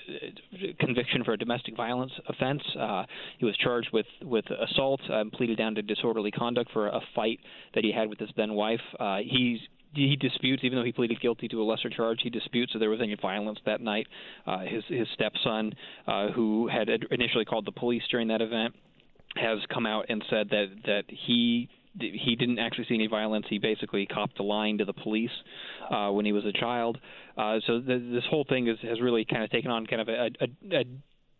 [0.69, 2.61] a conviction for a domestic violence offense.
[2.79, 3.03] Uh,
[3.39, 7.39] he was charged with with assault, and pleaded down to disorderly conduct for a fight
[7.75, 8.81] that he had with his then wife.
[8.99, 9.59] Uh, he's
[9.97, 12.89] he disputes, even though he pleaded guilty to a lesser charge, he disputes that there
[12.89, 14.07] was any violence that night.
[14.45, 15.73] Uh, his his stepson,
[16.07, 18.75] uh, who had initially called the police during that event,
[19.35, 23.45] has come out and said that that he he didn't actually see any violence.
[23.49, 25.31] He basically copped a line to the police
[25.89, 26.99] uh, when he was a child.
[27.37, 30.07] Uh, so the, this whole thing is, has really kind of taken on kind of
[30.07, 30.83] a, a, a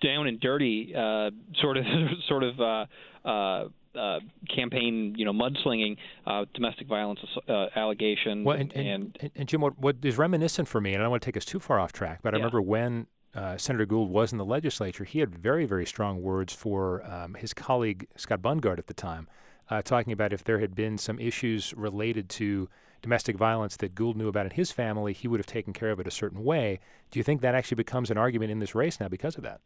[0.02, 1.30] down and dirty uh,
[1.62, 1.84] sort of
[2.28, 2.86] sort of uh,
[3.28, 3.68] uh,
[3.98, 4.20] uh,
[4.54, 8.46] campaign, you know, mudslinging, uh, domestic violence uh, allegations.
[8.46, 11.12] Well, and, and, and, and, Jim, what, what is reminiscent for me, and I don't
[11.12, 14.10] want to take us too far off track, but I remember when uh, Senator Gould
[14.10, 18.42] was in the legislature, he had very, very strong words for um, his colleague Scott
[18.42, 19.28] Bundgaard at the time,
[19.70, 22.70] uh, talking about if there had been some issues related to
[23.02, 26.00] domestic violence that Gould knew about in his family, he would have taken care of
[26.00, 26.80] it a certain way.
[27.12, 29.62] Do you think that actually becomes an argument in this race now because of that?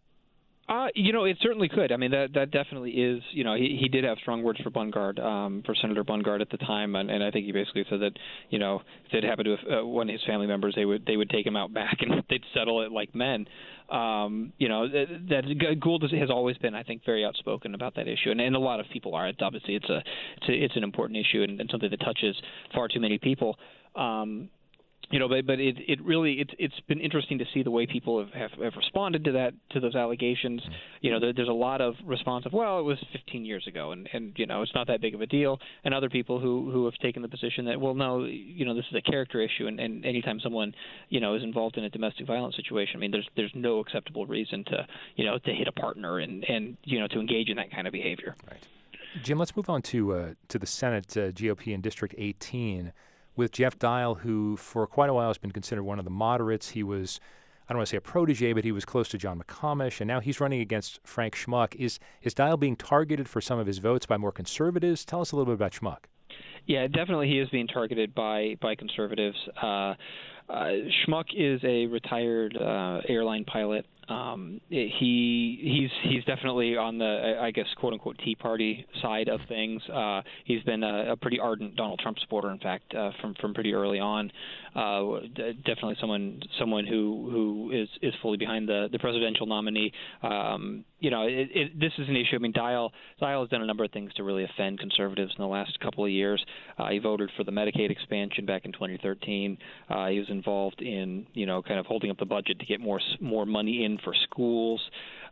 [0.71, 1.91] Uh, you know, it certainly could.
[1.91, 3.21] I mean, that that definitely is.
[3.31, 6.49] You know, he he did have strong words for Bundgaard, um, for Senator Bundgaard at
[6.49, 8.13] the time, and, and I think he basically said that,
[8.49, 11.17] you know, if it happened to uh, one of his family members, they would they
[11.17, 13.47] would take him out back and they'd settle it like men.
[13.89, 18.07] Um, you know, that, that Gould has always been, I think, very outspoken about that
[18.07, 19.29] issue, and, and a lot of people are.
[19.41, 19.97] Obviously, it's a
[20.37, 22.41] it's a, it's an important issue and, and something that touches
[22.73, 23.57] far too many people.
[23.93, 24.47] Um,
[25.11, 27.85] you know, but but it it really it's it's been interesting to see the way
[27.85, 30.61] people have, have, have responded to that to those allegations.
[31.01, 33.91] You know, there, there's a lot of response of well, it was 15 years ago,
[33.91, 35.59] and and you know it's not that big of a deal.
[35.83, 38.85] And other people who who have taken the position that well, no, you know, this
[38.89, 40.73] is a character issue, and and anytime someone
[41.09, 44.25] you know is involved in a domestic violence situation, I mean, there's there's no acceptable
[44.25, 47.57] reason to you know to hit a partner and and you know to engage in
[47.57, 48.35] that kind of behavior.
[48.49, 48.67] Right.
[49.23, 52.93] Jim, let's move on to uh, to the Senate uh, GOP in District 18
[53.35, 56.69] with Jeff Dial, who for quite a while has been considered one of the moderates.
[56.69, 57.19] He was,
[57.67, 60.07] I don't want to say a protege, but he was close to John McComish, and
[60.07, 61.75] now he's running against Frank Schmuck.
[61.75, 65.05] Is is Dial being targeted for some of his votes by more conservatives?
[65.05, 66.05] Tell us a little bit about Schmuck.
[66.67, 69.37] Yeah, definitely he is being targeted by by conservatives.
[69.61, 69.95] Uh,
[70.49, 70.71] uh,
[71.07, 77.51] Schmuck is a retired uh, airline pilot um, he he's he's definitely on the I
[77.51, 79.81] guess quote unquote Tea Party side of things.
[79.89, 83.53] Uh, he's been a, a pretty ardent Donald Trump supporter, in fact, uh, from from
[83.53, 84.31] pretty early on.
[84.75, 85.19] Uh,
[85.65, 89.91] definitely someone someone who who is is fully behind the the presidential nominee.
[90.23, 92.35] Um, you know, it, it, this is an issue.
[92.35, 95.41] I mean, Dial Dial has done a number of things to really offend conservatives in
[95.41, 96.43] the last couple of years.
[96.77, 99.57] Uh, he voted for the Medicaid expansion back in 2013.
[99.89, 102.79] Uh, he was involved in you know kind of holding up the budget to get
[102.79, 104.81] more more money in for schools.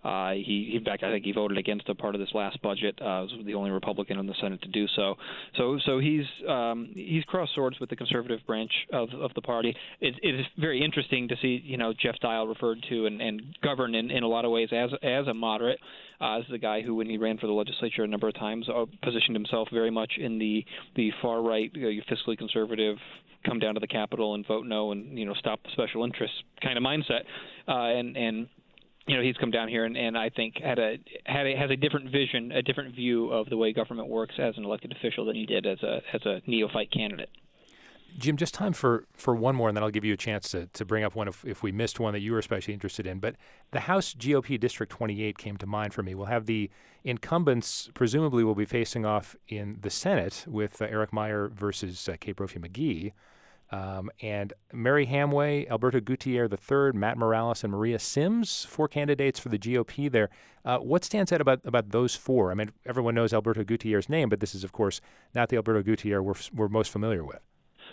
[0.04, 2.98] Uh, he, in fact, I think he voted against a part of this last budget.
[3.02, 5.16] Uh, was the only Republican in the Senate to do so.
[5.58, 9.76] So, so he's um, he's crossed swords with the conservative branch of, of the party.
[10.00, 13.42] It, it is very interesting to see, you know, Jeff Dial referred to and, and
[13.62, 15.80] governed in, in a lot of ways as as a moderate,
[16.22, 18.68] uh, as the guy who, when he ran for the legislature a number of times,
[18.70, 22.98] uh, positioned himself very much in the the far right, you know, fiscally conservative,
[23.46, 26.38] come down to the Capitol and vote no and you know stop the special interests
[26.62, 27.24] kind of mindset,
[27.68, 28.48] uh, and and
[29.10, 31.72] you know he's come down here and, and I think had a had a, has
[31.72, 35.26] a different vision, a different view of the way government works as an elected official
[35.26, 37.30] than he did as a as a neophyte candidate.
[38.18, 40.66] Jim, just time for, for one more, and then I'll give you a chance to,
[40.68, 43.20] to bring up one if, if we missed one that you were especially interested in.
[43.20, 43.36] But
[43.72, 46.16] the House GOP District 28 came to mind for me.
[46.16, 46.72] We'll have the
[47.04, 52.16] incumbents, presumably, will be facing off in the Senate with uh, Eric Meyer versus uh,
[52.20, 53.14] Kate Brophy McGee.
[53.72, 59.50] Um, and Mary Hamway, Alberto Gutierrez III, Matt Morales, and Maria Syms, four candidates for
[59.50, 60.30] the GOP there.
[60.66, 62.52] Uh, what stands out about, about those four?
[62.52, 65.02] I mean, everyone knows Alberto Gutierrez's name, but this is, of course,
[65.36, 67.42] not the Alberto Gutierrez we're, we're most familiar with.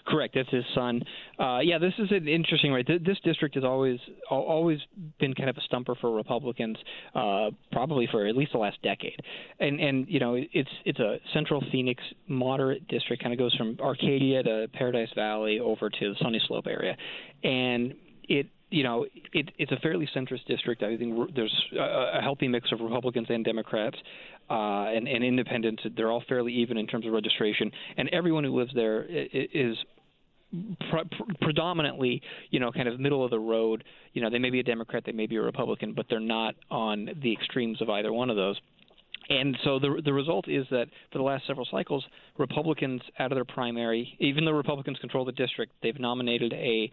[0.06, 0.34] Correct.
[0.34, 1.02] That's his son.
[1.38, 2.86] Uh, yeah, this is an interesting right.
[2.86, 3.98] This district has always
[4.30, 4.78] always
[5.18, 6.76] been kind of a stumper for Republicans,
[7.14, 9.18] uh, probably for at least the last decade.
[9.58, 13.76] And and you know it's it's a Central Phoenix moderate district, kind of goes from
[13.80, 16.96] Arcadia to Paradise Valley over to the Sunny Slope area,
[17.42, 17.94] and
[18.28, 20.82] it you know, it, it's a fairly centrist district.
[20.82, 23.96] I think there's a, a healthy mix of Republicans and Democrats
[24.50, 25.82] uh, and, and independents.
[25.96, 29.76] They're all fairly even in terms of registration, and everyone who lives there is
[30.90, 33.84] pre- predominantly, you know, kind of middle of the road.
[34.12, 36.54] You know, they may be a Democrat, they may be a Republican, but they're not
[36.70, 38.58] on the extremes of either one of those.
[39.28, 42.04] And so the the result is that for the last several cycles,
[42.38, 46.90] Republicans out of their primary, even though Republicans control the district, they've nominated a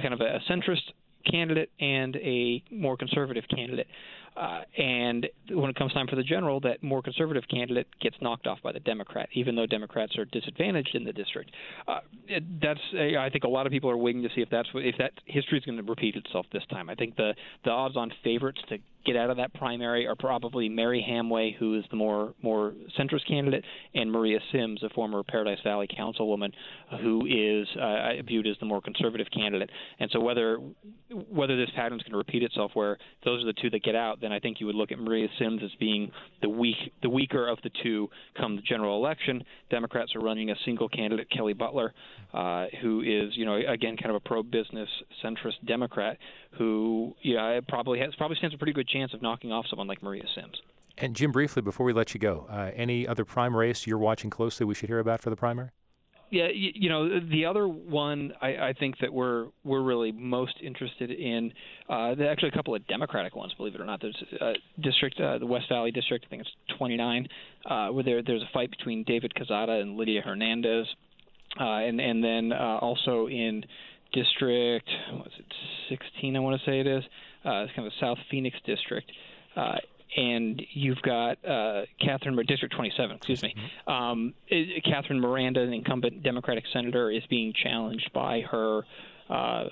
[0.00, 0.82] kind of a centrist
[1.28, 3.86] candidate and a more conservative candidate.
[4.36, 8.46] Uh, and when it comes time for the general, that more conservative candidate gets knocked
[8.46, 11.50] off by the Democrat, even though Democrats are disadvantaged in the district.
[11.86, 14.68] Uh, it, that's I think a lot of people are waiting to see if that's
[14.74, 16.88] if that history is going to repeat itself this time.
[16.88, 21.04] I think the the odds-on favorites to get out of that primary are probably Mary
[21.08, 25.88] Hamway, who is the more more centrist candidate, and Maria Syms, a former Paradise Valley
[25.88, 26.52] councilwoman,
[27.00, 29.70] who is uh, viewed as the more conservative candidate.
[29.98, 30.58] And so whether
[31.30, 33.94] whether this pattern is going to repeat itself, where those are the two that get
[33.94, 36.10] out, then I think you would look at Maria Syms as being
[36.40, 39.44] the weak the weaker of the two come the general election.
[39.70, 41.92] Democrats are running a single candidate, Kelli Butler,
[42.32, 44.88] uh, who is you know again kind of a pro-business
[45.24, 46.18] centrist Democrat
[46.58, 50.02] who yeah probably has probably stands a pretty good chance of knocking off someone like
[50.02, 50.60] Maria Syms.
[50.98, 54.30] And Jim, briefly before we let you go, uh, any other prime race you're watching
[54.30, 55.70] closely we should hear about for the primary?
[56.32, 60.54] Yeah, you, you know the other one I, I think that we're we're really most
[60.62, 61.52] interested in.
[61.90, 64.00] Uh, there are actually a couple of Democratic ones, believe it or not.
[64.00, 66.24] There's a district, uh, the West Valley district.
[66.26, 67.28] I think it's 29,
[67.66, 70.86] uh, where there there's a fight between David Quezada and Lydia Hernandez,
[71.60, 73.62] uh, and and then uh, also in
[74.12, 75.46] district, what's it,
[75.88, 76.36] 16?
[76.36, 77.04] I want to say it is.
[77.44, 79.10] Uh, it's kind of a South Phoenix district.
[79.56, 79.76] Uh,
[80.16, 83.54] and you've got uh, Catherine District 27, excuse me.
[83.86, 84.34] Um,
[84.84, 88.82] Catherine Miranda, an incumbent Democratic senator, is being challenged by her
[89.30, 89.64] uh,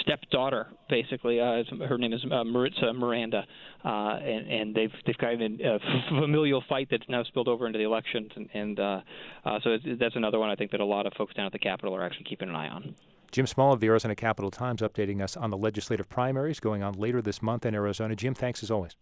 [0.00, 1.40] stepdaughter, basically.
[1.40, 3.44] Uh, her name is uh, Maritza Miranda,
[3.84, 7.84] uh, and, and they've they've got a familial fight that's now spilled over into the
[7.84, 9.00] elections, and, and uh,
[9.44, 11.58] uh, so that's another one I think that a lot of folks down at the
[11.58, 12.94] Capitol are actually keeping an eye on.
[13.32, 16.94] Jim Small of the Arizona Capital Times updating us on the legislative primaries going on
[16.94, 18.16] later this month in Arizona.
[18.16, 18.96] Jim, thanks as always.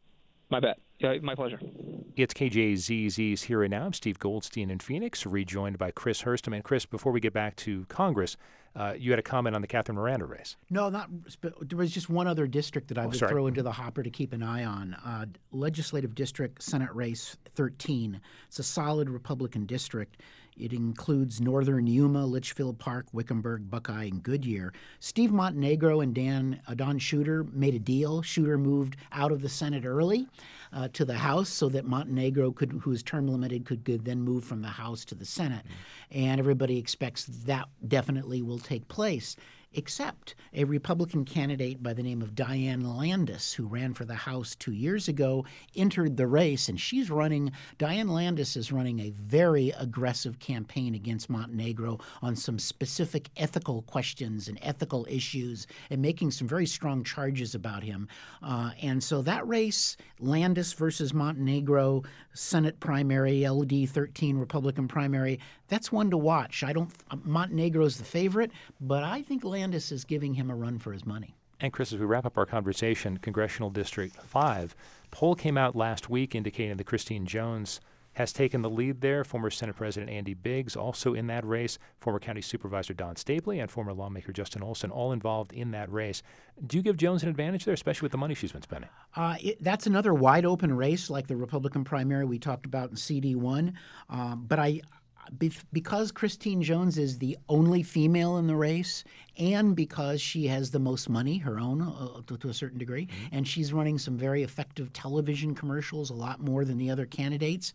[0.50, 0.78] My bet.
[0.98, 1.58] Yeah, my pleasure.
[2.16, 3.86] It's KJZZ's Here and Now.
[3.86, 6.54] I'm Steve Goldstein in Phoenix, rejoined by Chris Herstam.
[6.54, 8.36] And Chris, before we get back to Congress,
[8.76, 10.56] uh, you had a comment on the Catherine Miranda race.
[10.70, 11.08] No, not.
[11.60, 13.30] There was just one other district that I Oh, would sorry.
[13.32, 14.94] throw into the hopper to keep an eye on.
[14.94, 18.20] Uh, Legislative District Senate Race 13.
[18.48, 20.20] It's a solid Republican district.
[20.56, 24.72] It includes northern Yuma, Litchfield Park, Wickenburg, Buckeye, and Goodyear.
[25.00, 28.22] Steve Montenegro and Dan uh, Don Shooter made a deal.
[28.22, 30.26] Shooter moved out of the Senate early
[30.72, 34.20] uh, to the House so that Montenegro, could, who is term limited, could, could then
[34.20, 35.64] move from the House to the Senate.
[36.10, 39.36] And everybody expects that definitely will take place
[39.74, 44.54] except a Republican candidate by the name of Diane Landis, who ran for the House
[44.54, 47.52] two years ago, entered the race, and she's running.
[47.78, 54.48] Diane Landis is running a very aggressive campaign against Montenegro on some specific ethical questions
[54.48, 58.08] and ethical issues, and making some very strong charges about him.
[58.42, 65.90] Uh, and so that race, Landis versus Montenegro, Senate primary, LD 13 Republican primary, that's
[65.90, 66.62] one to watch.
[66.62, 66.90] I don't.
[67.24, 71.36] Montenegro's the favorite, but I think Landis is giving him a run for his money.
[71.60, 74.74] And Chris, as we wrap up our conversation, Congressional District 5,
[75.10, 77.80] poll came out last week indicating that Christine Jones
[78.14, 79.24] has taken the lead there.
[79.24, 83.70] Former Senate President Andy Biggs also in that race, former County Supervisor Don Stapley, and
[83.70, 86.22] former lawmaker Justin Olson all involved in that race.
[86.66, 88.90] Do you give Jones an advantage there, especially with the money she's been spending?
[89.16, 92.96] Uh, it, that's another wide open race like the Republican primary we talked about in
[92.96, 93.72] CD1.
[94.08, 94.80] Um, but I,
[95.72, 99.04] because Christine Jones is the only female in the race,
[99.38, 103.08] and because she has the most money, her own uh, to, to a certain degree,
[103.32, 107.72] and she's running some very effective television commercials, a lot more than the other candidates.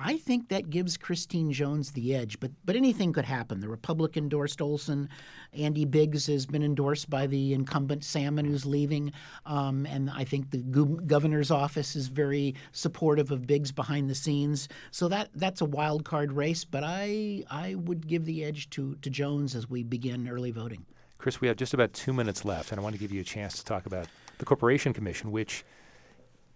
[0.00, 3.60] I think that gives Christine Jones the edge, but but anything could happen.
[3.60, 5.08] The Republican endorsed Olson,
[5.52, 9.12] Andy Biggs has been endorsed by the incumbent Salmon, who's leaving,
[9.44, 14.68] um, and I think the governor's office is very supportive of Biggs behind the scenes.
[14.92, 18.94] So that that's a wild card race, but I I would give the edge to
[19.02, 20.86] to Jones as we begin early voting.
[21.18, 23.24] Chris, we have just about two minutes left, and I want to give you a
[23.24, 24.06] chance to talk about
[24.38, 25.64] the Corporation Commission, which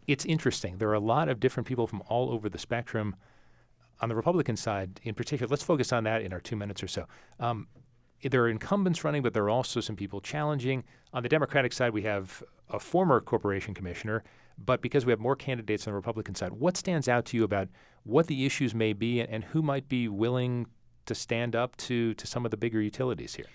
[0.07, 0.79] it's interesting.
[0.79, 3.17] There are a lot of different people from all over the spectrum.
[4.03, 6.89] On the Republican side, in particular, let's focus on that in our two minutes or
[6.89, 7.07] so.
[7.39, 7.69] Um,
[8.23, 10.85] there are incumbents running, but there are also some people challenging.
[11.13, 14.25] On the Democratic side, we have a former corporation commissioner,
[14.59, 17.45] but because we have more candidates on the Republican side, what stands out to you
[17.45, 17.69] about
[18.03, 20.67] what the issues may be and, and who might be willing
[21.07, 23.47] to stand up to, to some of the bigger utilities here?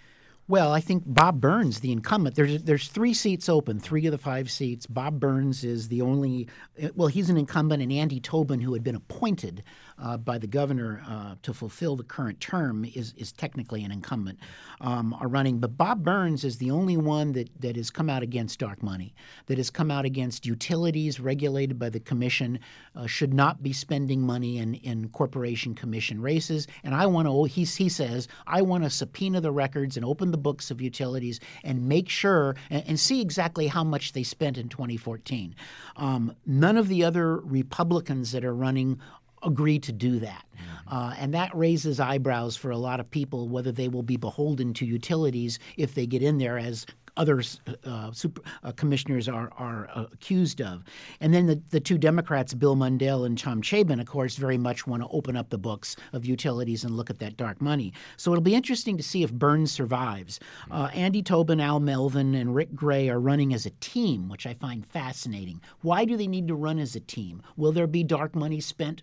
[0.50, 4.18] Well, I think Bob Burns, the incumbent, there's there's three seats open, three of the
[4.18, 4.86] five seats.
[4.86, 6.48] Bob Burns is the only,
[6.96, 9.62] well, he's an incumbent, and Andy Tobin, who had been appointed
[10.00, 14.40] uh, by the governor uh, to fulfill the current term, is is technically an incumbent,
[14.82, 15.60] um, are running.
[15.60, 19.14] But Bob Burns is the only one that that has come out against dark money,
[19.48, 22.60] that has come out against utilities regulated by the commission,
[22.96, 26.68] uh, should not be spending money in in corporation commission races.
[26.84, 30.32] And I want to, he he says, I want to subpoena the records and open
[30.32, 34.58] the books of utilities and make sure and, and see exactly how much they spent
[34.58, 35.56] in 2014.
[35.96, 39.00] Um, none of the other Republicans that are running
[39.44, 40.46] agree to do that.
[40.90, 44.74] Uh, and that raises eyebrows for a lot of people whether they will be beholden
[44.74, 46.86] to utilities if they get in there as
[47.18, 47.42] other
[47.84, 50.84] uh, super, uh, commissioners are, are uh, accused of.
[51.20, 54.88] And then the, the two Democrats, Bill Mundell and Tom Chabin, of course, very much
[54.88, 57.92] want to open up the books of utilities and look at that dark money.
[58.16, 60.40] So it'll be interesting to see if Burns survives.
[60.70, 64.54] Uh, Andy Tobin, Al Melvin, and Rick Gray are running as a team, which I
[64.54, 65.62] find fascinating.
[65.82, 67.42] Why do they need to run as a team?
[67.56, 69.02] Will there be dark money spent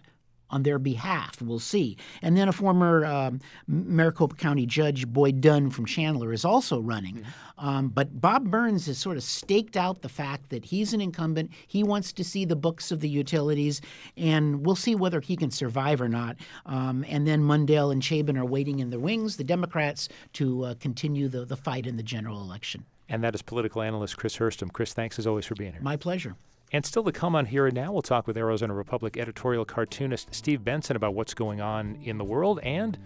[0.51, 1.41] on their behalf.
[1.43, 1.97] We'll see.
[2.23, 7.25] And then a former um, Maricopa County Judge, Boyd Dunn from Chandler, is also running.
[7.59, 11.51] Um, but Bob Burns has sort of staked out the fact that he's an incumbent.
[11.67, 13.81] He wants to see the books of the utilities,
[14.17, 16.37] and we'll see whether he can survive or not.
[16.67, 20.75] Um, and then Mundell and Chabin are waiting in the wings, the Democrats, to uh,
[20.81, 22.85] continue the, the fight in the general election.
[23.09, 24.73] And that is political analyst Chris Herstam.
[24.73, 25.83] Chris, thanks as always for being here.
[25.83, 26.37] My pleasure.
[26.75, 30.35] And still to come on Here and Now, we'll talk with Arizona Republic editorial cartoonist
[30.35, 32.98] Steve Benson about what's going on in the world and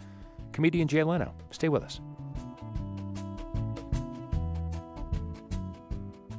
[0.52, 1.34] comedian Jay Leno.
[1.50, 2.00] Stay with us.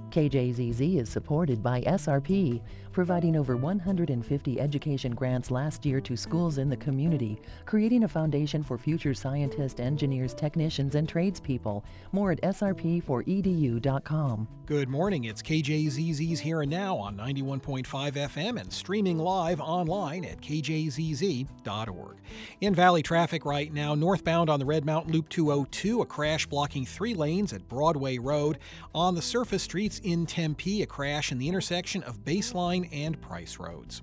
[0.09, 2.63] KJZZ is supported by SRP,
[2.99, 8.61] providing over 150 education grants last year to schools in the community, creating a foundation
[8.61, 11.85] for future scientists, engineers, technicians, and tradespeople.
[12.11, 14.49] More at srp4edu.com.
[14.65, 15.23] Good morning.
[15.23, 22.17] It's KJZZ's Here and Now on 91.5 FM and streaming live online at kjzz.org.
[22.61, 26.85] In Valley traffic right now, northbound on the Red Mountain Loop 202, a crash blocking
[26.85, 28.59] three lanes at Broadway Road.
[28.93, 33.57] On the surface streets in Tempe, a crash in the intersection of Baseline and Price
[33.57, 34.01] Roads.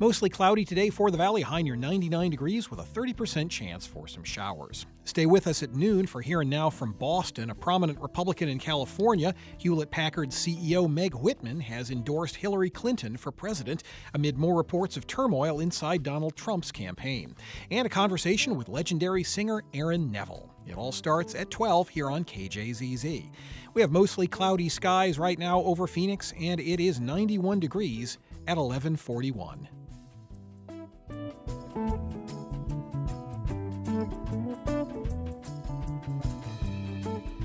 [0.00, 4.06] Mostly cloudy today for the valley, high near 99 degrees with a 30% chance for
[4.06, 4.86] some showers.
[5.02, 7.50] Stay with us at noon for Here and Now from Boston.
[7.50, 13.32] A prominent Republican in California, Hewlett Packard CEO Meg Whitman, has endorsed Hillary Clinton for
[13.32, 13.82] president
[14.14, 17.34] amid more reports of turmoil inside Donald Trump's campaign.
[17.72, 20.54] And a conversation with legendary singer Aaron Neville.
[20.68, 23.30] It all starts at 12 here on KJZZ.
[23.74, 28.56] We have mostly cloudy skies right now over Phoenix, and it is 91 degrees at
[28.56, 29.68] 1141.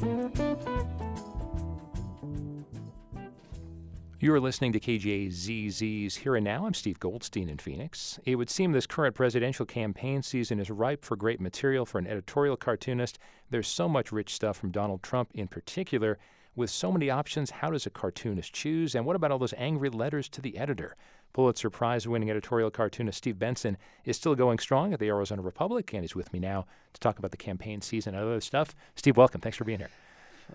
[0.03, 0.92] You
[4.31, 6.65] are listening to KJZZ's Here and Now.
[6.65, 8.21] I'm Steve Goldstein in Phoenix.
[8.23, 12.07] It would seem this current presidential campaign season is ripe for great material for an
[12.07, 13.19] editorial cartoonist.
[13.49, 16.17] There's so much rich stuff from Donald Trump in particular.
[16.55, 18.95] With so many options, how does a cartoonist choose?
[18.95, 20.95] And what about all those angry letters to the editor?
[21.33, 25.91] Pulitzer Prize winning editorial cartoonist Steve Benson is still going strong at the Arizona Republic,
[25.93, 28.73] and he's with me now to talk about the campaign season and other stuff.
[28.95, 29.41] Steve, welcome.
[29.41, 29.89] Thanks for being here.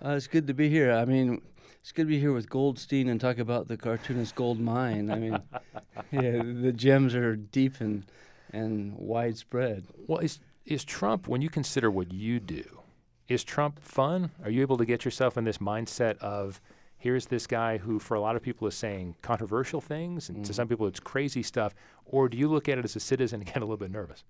[0.03, 0.91] Uh, it's good to be here.
[0.91, 1.41] I mean,
[1.81, 5.09] it's good to be here with Goldstein and talk about the cartoonist gold mine.
[5.09, 5.39] I mean,
[6.11, 8.05] yeah, the gems are deep and
[8.51, 9.85] and widespread.
[10.07, 12.81] Well, is is Trump when you consider what you do?
[13.27, 14.31] Is Trump fun?
[14.43, 16.59] Are you able to get yourself in this mindset of
[16.97, 20.45] here's this guy who, for a lot of people, is saying controversial things, and mm-hmm.
[20.45, 21.73] to some people, it's crazy stuff?
[22.05, 24.23] Or do you look at it as a citizen and get a little bit nervous?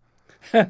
[0.54, 0.70] uh,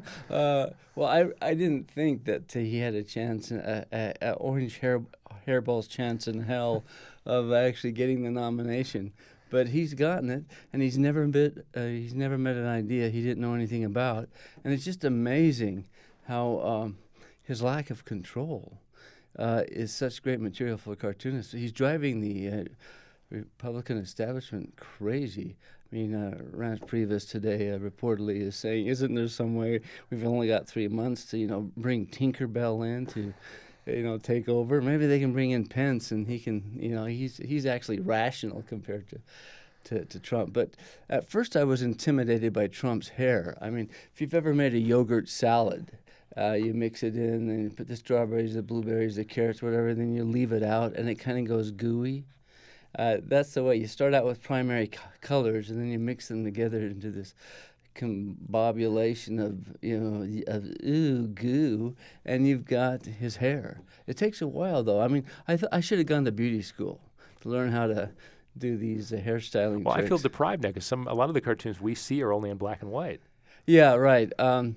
[0.96, 4.78] well, I I didn't think that uh, he had a chance, a, a, a orange
[4.78, 5.02] hair
[5.46, 6.84] hairball's chance in hell
[7.26, 9.12] of actually getting the nomination.
[9.50, 13.22] But he's gotten it, and he's never bit, uh, he's never met an idea he
[13.22, 14.28] didn't know anything about,
[14.62, 15.86] and it's just amazing
[16.28, 16.98] how um,
[17.42, 18.78] his lack of control
[19.36, 21.52] uh, is such great material for a cartoonist.
[21.52, 22.64] He's driving the uh,
[23.30, 25.56] Republican establishment crazy.
[25.90, 29.80] I mean, uh, Reince Priebus today uh, reportedly is saying, "Isn't there some way
[30.10, 33.34] we've only got three months to, you know, bring Tinkerbell in to,
[33.96, 34.80] you know, take over?
[34.80, 38.62] Maybe they can bring in Pence, and he can, you know, he's he's actually rational
[38.68, 39.20] compared to."
[39.84, 40.52] To, to Trump.
[40.52, 40.72] But
[41.08, 43.56] at first, I was intimidated by Trump's hair.
[43.62, 45.92] I mean, if you've ever made a yogurt salad,
[46.36, 49.94] uh, you mix it in and you put the strawberries, the blueberries, the carrots, whatever,
[49.94, 52.24] then you leave it out and it kind of goes gooey.
[52.98, 56.44] Uh, that's the way you start out with primary colors and then you mix them
[56.44, 57.34] together into this
[58.00, 61.94] combobulation of you know of ooh goo
[62.24, 63.82] and you've got his hair.
[64.06, 65.00] It takes a while though.
[65.00, 67.00] I mean i th- i should have gone to beauty school
[67.42, 68.10] to learn how to
[68.58, 70.06] do these uh, hairstyling well tricks.
[70.06, 72.50] i feel deprived now because some a lot of the cartoons we see are only
[72.50, 73.20] in black and white.
[73.66, 74.32] Yeah right.
[74.38, 74.76] Um,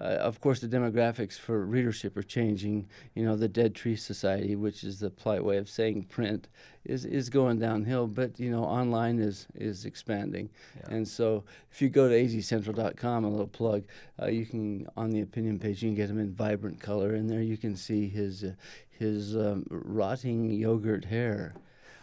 [0.00, 2.88] uh, of course, the demographics for readership are changing.
[3.14, 6.48] You know, the Dead Tree Society, which is the polite way of saying print,
[6.84, 8.08] is is going downhill.
[8.08, 10.50] But you know, online is is expanding.
[10.76, 10.96] Yeah.
[10.96, 13.84] And so, if you go to azcentral.com, a little plug,
[14.20, 17.30] uh, you can on the opinion page, you can get him in vibrant color, and
[17.30, 18.52] there you can see his uh,
[18.90, 21.54] his um, rotting yogurt hair.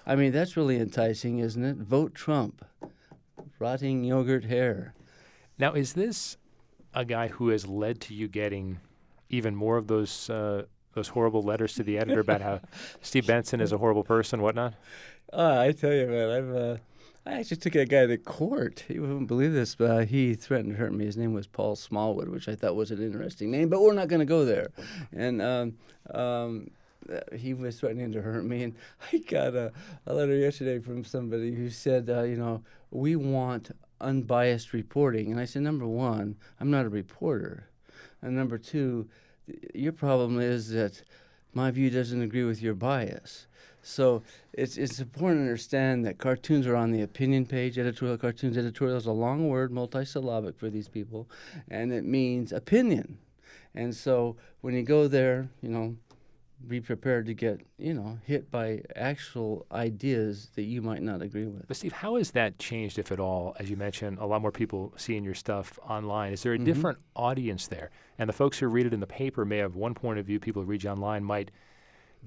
[0.06, 1.78] I mean, that's really enticing, isn't it?
[1.78, 2.66] Vote Trump.
[3.60, 4.94] Rotting yogurt hair.
[5.60, 6.38] Now, is this
[6.94, 8.80] a guy who has led to you getting
[9.30, 10.64] even more of those uh,
[10.94, 12.60] those horrible letters to the editor about how
[13.02, 14.74] Steve Benson is a horrible person, whatnot?
[15.32, 16.78] Uh, I tell you, man, I've uh,
[17.26, 18.84] I actually took a guy to court.
[18.90, 21.06] You wouldn't believe this, but uh, he threatened to hurt me.
[21.06, 24.08] His name was Paul Smallwood, which I thought was an interesting name, but we're not
[24.08, 24.72] going to go there.
[25.14, 25.74] And um,
[26.14, 26.72] um,
[27.36, 28.76] he was threatening to hurt me, and
[29.14, 29.72] I got a,
[30.08, 33.72] a letter yesterday from somebody who said, uh, you know, we want
[34.02, 35.32] unbiased reporting.
[35.32, 37.70] And I said, number one, I'm not a reporter.
[38.22, 39.08] And number two,
[39.74, 41.04] your problem is that
[41.54, 43.48] my view doesn't agree with your bias.
[43.84, 44.22] So
[44.54, 47.80] it's it's important to understand that cartoons are on the opinion page.
[47.80, 48.58] Editorial cartoons.
[48.58, 51.28] Editorial is a long word, multisyllabic for these people,
[51.68, 53.18] and it means opinion.
[53.74, 55.96] And so when you go there, you know,
[56.68, 61.46] be prepared to get you know hit by actual ideas that you might not agree
[61.46, 61.68] with.
[61.68, 63.56] But Steve, how has that changed, if at all?
[63.60, 66.34] As you mentioned, a lot more people seeing your stuff online.
[66.34, 66.66] Is there a mm-hmm.
[66.66, 67.92] different audience there?
[68.18, 70.40] And the folks who read it in the paper may have one point of view.
[70.40, 71.52] People who read you online might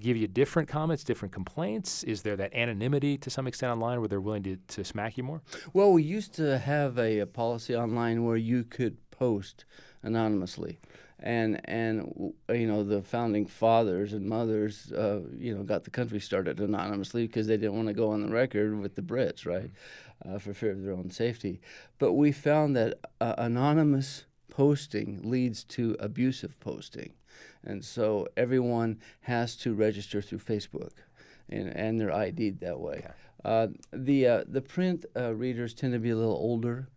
[0.01, 2.03] give you different comments, different complaints?
[2.05, 5.22] Is there that anonymity to some extent online where they're willing to, to smack you
[5.22, 5.43] more?
[5.72, 9.64] Well, we used to have a, a policy online where you could post
[10.03, 10.78] anonymously.
[11.21, 16.21] And and you know the founding fathers and mothers, uh, you know, got the country
[16.21, 19.71] started anonymously because they didn't want to go on the record with the Brits, right,
[20.29, 21.61] uh, for fear of their own safety.
[21.99, 27.12] But we found that uh, anonymous posting leads to abusive posting.
[27.65, 30.93] And so everyone has to register through Facebook
[31.49, 32.99] and, and they're ID'd that way.
[32.99, 33.11] Okay.
[33.45, 36.89] Uh, the, uh, the print uh, readers tend to be a little older.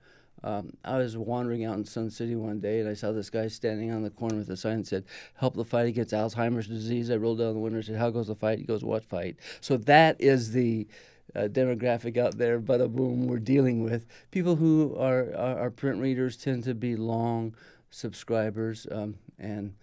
[0.43, 3.47] Um, I was wandering out in Sun City one day and I saw this guy
[3.47, 7.09] standing on the corner with a sign that said, Help the fight against Alzheimer's disease.
[7.09, 8.59] I rolled down the window and said, How goes the fight?
[8.59, 9.37] He goes, What fight?
[9.61, 10.87] So that is the
[11.35, 14.07] uh, demographic out there, bada boom, we're dealing with.
[14.31, 17.55] People who are, are, are, print readers tend to be long
[17.89, 19.73] subscribers, um, and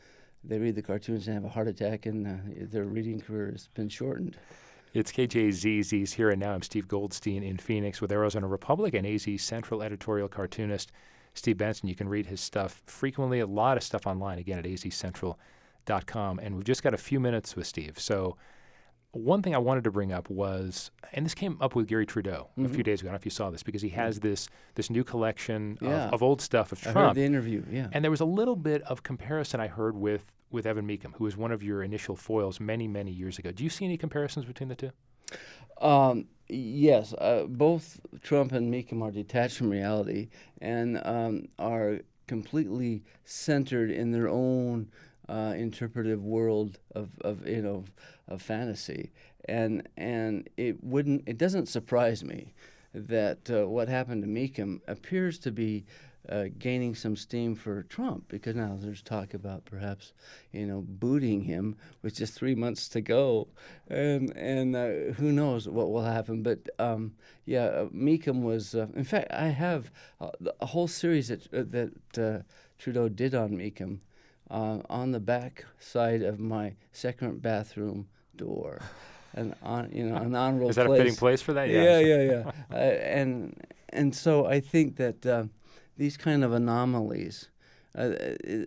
[0.42, 3.68] they read the cartoons and have a heart attack, and uh, their reading career has
[3.68, 4.36] been shortened.
[4.94, 6.54] It's KJZZ's Here and Now.
[6.54, 10.92] I'm Steve Goldstein in Phoenix with Arizona Republic and AZ Central editorial cartoonist
[11.34, 11.88] Steve Benson.
[11.88, 16.38] You can read his stuff frequently, a lot of stuff online, again, at azcentral.com.
[16.38, 17.98] And we've just got a few minutes with Steve.
[17.98, 18.36] So
[19.10, 22.50] one thing I wanted to bring up was, and this came up with Garry Trudeau
[22.52, 22.66] mm-hmm.
[22.66, 23.08] a few days ago.
[23.08, 26.06] I don't know if you saw this because he has this this new collection yeah.
[26.06, 26.96] of, of, old stuff of Trump.
[26.96, 27.88] I heard the interview, yeah.
[27.90, 30.24] And there was a little bit of comparison I heard with
[30.54, 33.50] with Evan Mecham, who was one of your initial foils many many years ago.
[33.50, 34.90] Do you see any comparisons between the two?
[35.80, 40.28] Um, yes, uh, both Trump and Mecham are detached from reality
[40.62, 44.90] and um, are completely centered in their own
[45.28, 47.84] uh, interpretive world of, of you know
[48.28, 49.12] of fantasy,
[49.46, 52.54] and and it wouldn't it doesn't surprise me
[52.94, 55.84] that uh, what happened to Mecham appears to be
[56.28, 60.12] uh, gaining some steam for Trump because now there's talk about perhaps
[60.52, 63.48] you know booting him with just three months to go,
[63.88, 66.42] and and uh, who knows what will happen.
[66.42, 67.14] But um,
[67.44, 69.90] yeah, uh, Mecham was uh, in fact I have
[70.60, 72.42] a whole series that uh, that uh,
[72.78, 73.58] Trudeau did on
[74.50, 78.80] uh, on the back side of my second bathroom door.
[79.34, 80.70] An on, you know, an honorable.
[80.70, 81.00] Is that place.
[81.00, 81.68] a fitting place for that?
[81.68, 82.22] Yeah, yeah, yeah.
[82.22, 82.52] yeah.
[82.70, 85.44] uh, and and so I think that uh,
[85.96, 87.48] these kind of anomalies,
[87.96, 88.10] uh,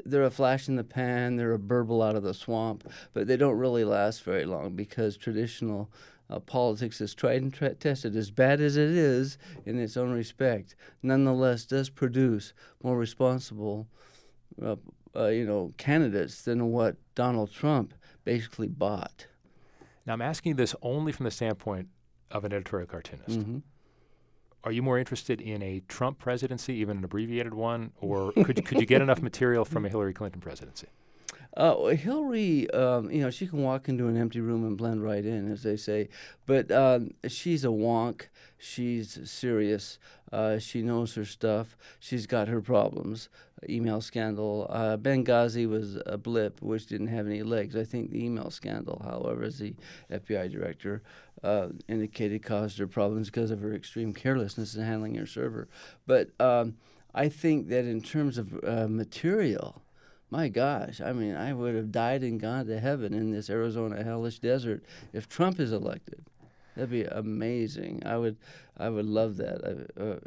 [0.05, 3.37] they're a flash in the pan, they're a burble out of the swamp, but they
[3.37, 5.89] don't really last very long because traditional
[6.29, 10.11] uh, politics is tried and tra- tested, as bad as it is in its own
[10.11, 12.53] respect, nonetheless does produce
[12.83, 13.87] more responsible
[14.61, 14.75] uh,
[15.15, 19.25] uh, you know, candidates than what Donald Trump basically bought.
[20.05, 21.87] Now, I'm asking this only from the standpoint
[22.31, 23.39] of an editorial cartoonist.
[23.39, 23.57] Mm-hmm.
[24.63, 28.79] Are you more interested in a Trump presidency, even an abbreviated one, or could, could
[28.79, 30.87] you get enough material from a Hillary Clinton presidency?
[31.57, 35.25] Uh, Hillary, um, you know, she can walk into an empty room and blend right
[35.25, 36.07] in, as they say.
[36.45, 38.27] But um, she's a wonk.
[38.59, 39.97] She's serious.
[40.31, 41.75] Uh, she knows her stuff.
[41.99, 43.29] She's got her problems.
[43.67, 44.67] Email scandal.
[44.69, 47.75] Uh, Benghazi was a blip, which didn't have any legs.
[47.75, 49.73] I think the email scandal, however, as the
[50.11, 51.01] FBI director
[51.43, 55.67] uh, indicated, caused her problems because of her extreme carelessness in handling her server.
[56.05, 56.77] But um,
[57.13, 59.81] I think that in terms of uh, material,
[60.29, 64.03] my gosh, I mean, I would have died and gone to heaven in this Arizona
[64.03, 64.83] hellish desert
[65.13, 66.25] if Trump is elected.
[66.75, 68.03] That'd be amazing.
[68.05, 68.37] I would,
[68.77, 70.19] I would love that uh, uh,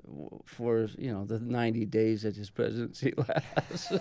[0.45, 3.93] for you know the 90 days that his presidency lasts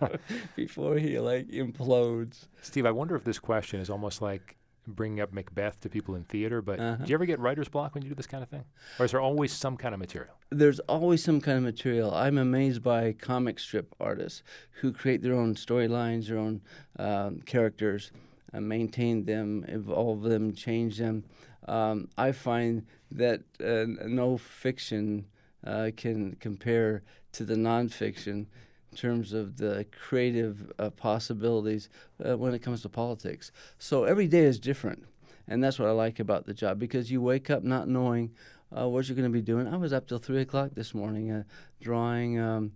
[0.56, 2.46] before he like implodes.
[2.62, 4.56] Steve, I wonder if this question is almost like
[4.88, 7.04] bringing up Macbeth to people in theater, but uh-huh.
[7.04, 8.64] do you ever get writer's block when you do this kind of thing?
[8.98, 10.34] Or is there always some kind of material?
[10.50, 12.14] There's always some kind of material.
[12.14, 14.42] I'm amazed by comic strip artists
[14.80, 16.62] who create their own storylines, their own
[16.98, 18.10] um, characters,
[18.52, 21.24] uh, maintain them, evolve them, change them.
[21.66, 25.26] Um, I find that uh, no fiction
[25.66, 28.46] uh, can compare to the nonfiction
[28.90, 31.88] in terms of the creative uh, possibilities
[32.24, 33.52] uh, when it comes to politics.
[33.78, 35.04] So every day is different,
[35.46, 38.32] and that's what I like about the job because you wake up not knowing
[38.76, 39.66] uh, what you're going to be doing.
[39.66, 41.42] I was up till three o'clock this morning uh,
[41.80, 42.72] drawing um,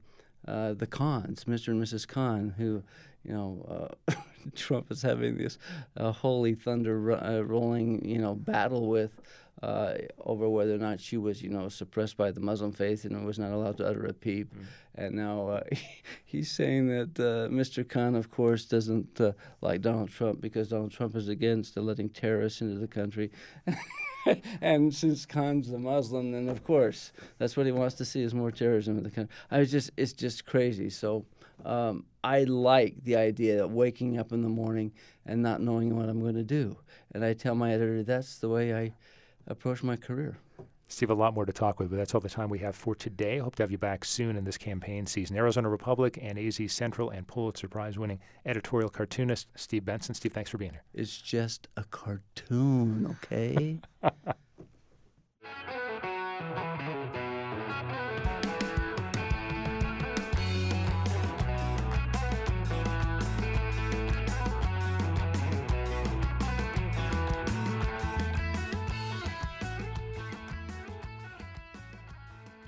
[0.46, 1.68] uh, the Khans, Mr.
[1.68, 2.06] and Mrs.
[2.06, 2.82] Khan, who
[3.24, 4.14] you know, uh,
[4.54, 5.58] Trump is having this
[5.96, 9.12] uh, holy thunder uh, rolling, you know, battle with
[9.62, 9.94] uh,
[10.24, 13.38] over whether or not she was, you know, suppressed by the Muslim faith and was
[13.38, 14.52] not allowed to utter a peep.
[14.54, 14.64] Mm.
[14.94, 15.62] And now uh,
[16.24, 17.88] he's saying that uh, Mr.
[17.88, 19.20] Khan, of course, doesn't
[19.60, 23.30] like Donald Trump because Donald Trump is against letting terrorists into the country.
[24.60, 28.34] and since Khan's a Muslim, then of course that's what he wants to see is
[28.34, 29.34] more terrorism in the country.
[29.50, 30.90] I was just, it's just crazy.
[30.90, 31.24] So
[31.64, 34.92] um, I like the idea of waking up in the morning
[35.26, 36.76] and not knowing what I'm going to do.
[37.14, 38.92] And I tell my editor that's the way I
[39.46, 40.36] approach my career.
[40.88, 42.94] Steve, a lot more to talk with, but that's all the time we have for
[42.94, 43.38] today.
[43.38, 45.38] Hope to have you back soon in this campaign season.
[45.38, 50.14] Arizona Republic and AZ Central and Pulitzer Prize winning editorial cartoonist Steve Benson.
[50.14, 50.84] Steve, thanks for being here.
[50.92, 53.78] It's just a cartoon, okay?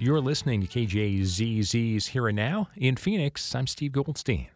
[0.05, 2.69] You're listening to KJZZ's Here and Now.
[2.77, 4.49] In Phoenix, I'm Steve Goldstein.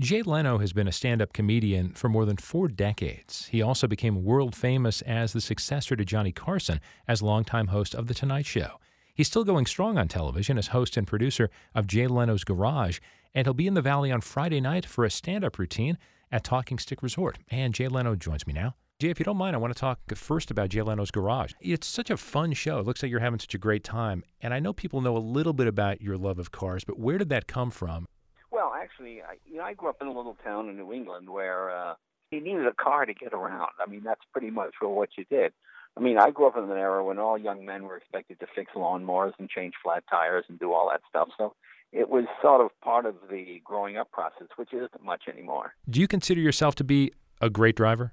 [0.00, 3.48] Jay Leno has been a stand up comedian for more than four decades.
[3.48, 8.06] He also became world famous as the successor to Johnny Carson as longtime host of
[8.06, 8.80] The Tonight Show.
[9.14, 12.98] He's still going strong on television as host and producer of Jay Leno's Garage,
[13.34, 15.98] and he'll be in the Valley on Friday night for a stand up routine
[16.32, 17.36] at Talking Stick Resort.
[17.50, 18.74] And Jay Leno joins me now.
[19.00, 21.52] Jay, if you don't mind, I want to talk first about Jay Leno's Garage.
[21.60, 22.80] It's such a fun show.
[22.80, 24.24] It looks like you're having such a great time.
[24.40, 27.16] And I know people know a little bit about your love of cars, but where
[27.16, 28.08] did that come from?
[28.50, 31.30] Well, actually, I, you know, I grew up in a little town in New England
[31.30, 31.94] where uh,
[32.32, 33.70] you needed a car to get around.
[33.78, 35.52] I mean, that's pretty much what you did.
[35.96, 38.48] I mean, I grew up in an era when all young men were expected to
[38.52, 41.28] fix lawnmowers and change flat tires and do all that stuff.
[41.38, 41.54] So
[41.92, 45.74] it was sort of part of the growing up process, which isn't much anymore.
[45.88, 48.12] Do you consider yourself to be a great driver?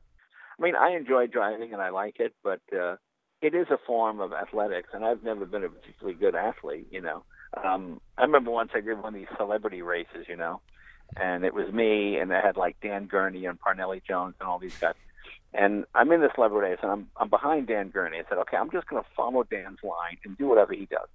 [0.57, 2.95] I mean, I enjoy driving and I like it, but uh,
[3.41, 6.87] it is a form of athletics, and I've never been a particularly good athlete.
[6.91, 7.23] You know,
[7.63, 10.61] um, I remember once I did one of these celebrity races, you know,
[11.17, 14.59] and it was me, and I had like Dan Gurney and Parnelli Jones and all
[14.59, 14.95] these guys.
[15.53, 18.17] And I'm in this celebrity race, and I'm I'm behind Dan Gurney.
[18.17, 21.07] I said, okay, I'm just going to follow Dan's line and do whatever he does.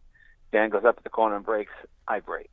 [0.53, 1.73] Dan goes up at the corner and brakes.
[2.09, 2.51] I brake.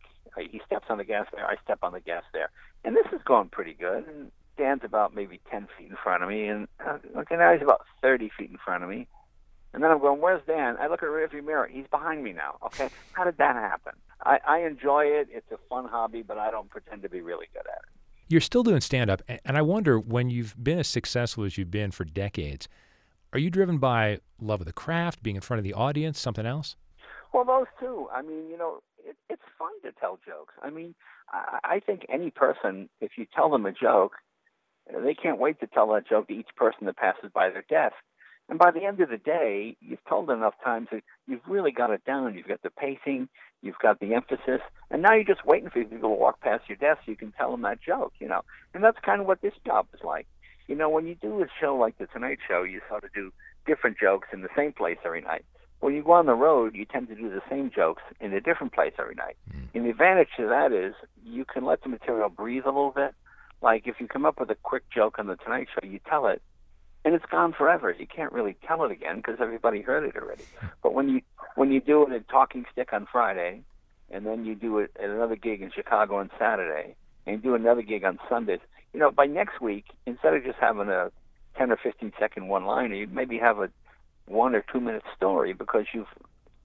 [0.51, 1.45] He steps on the gas there.
[1.45, 2.49] I step on the gas there.
[2.83, 4.05] And this is going pretty good.
[4.07, 7.62] And Dan's about maybe 10 feet in front of me, and uh, okay, now he's
[7.62, 9.08] about 30 feet in front of me.
[9.74, 10.78] And then I'm going, where's Dan?
[10.80, 11.70] I look at the rearview mirror.
[11.72, 12.58] He's behind me now.
[12.66, 13.93] Okay, how did that happen?
[14.24, 15.28] I, I enjoy it.
[15.32, 17.89] It's a fun hobby, but I don't pretend to be really good at it.
[18.30, 21.72] You're still doing stand up, and I wonder when you've been as successful as you've
[21.72, 22.68] been for decades,
[23.34, 26.45] are you driven by love of the craft, being in front of the audience, something
[26.45, 26.76] else?
[27.34, 28.08] Well, those two.
[28.14, 30.53] I mean, you know, it, it's fun to tell jokes.
[30.62, 30.95] I mean,
[31.30, 34.14] I, I think any person, if you tell them a joke,
[34.91, 37.95] they can't wait to tell that joke to each person that passes by their desk.
[38.49, 41.91] And by the end of the day, you've told enough times that you've really got
[41.91, 42.35] it down.
[42.35, 43.27] You've got the pacing,
[43.61, 46.77] you've got the emphasis, and now you're just waiting for people to walk past your
[46.77, 48.41] desk so you can tell them that joke, you know.
[48.73, 50.27] And that's kind of what this job is like.
[50.67, 53.33] You know, when you do a show like The Tonight Show, you sort of do
[53.65, 55.43] different jokes in the same place every night.
[55.79, 58.41] When you go on the road, you tend to do the same jokes in a
[58.41, 59.38] different place every night.
[59.53, 59.67] Mm.
[59.75, 63.13] And the advantage to that is you can let the material breathe a little bit
[63.62, 66.28] like if you come up with a quick joke on the Tonight Show, you tell
[66.28, 66.41] it,
[67.03, 67.95] and it's gone forever.
[67.97, 70.43] You can't really tell it again because everybody heard it already.
[70.84, 71.22] But when you
[71.55, 73.62] when you do it at Talking Stick on Friday,
[74.12, 76.95] and then you do it at another gig in Chicago on Saturday,
[77.26, 78.60] and do another gig on Sundays,
[78.93, 81.12] you know, by next week, instead of just having a
[81.58, 83.70] 10 or 15 second one liner, you maybe have a
[84.28, 86.08] one or two minute story because you've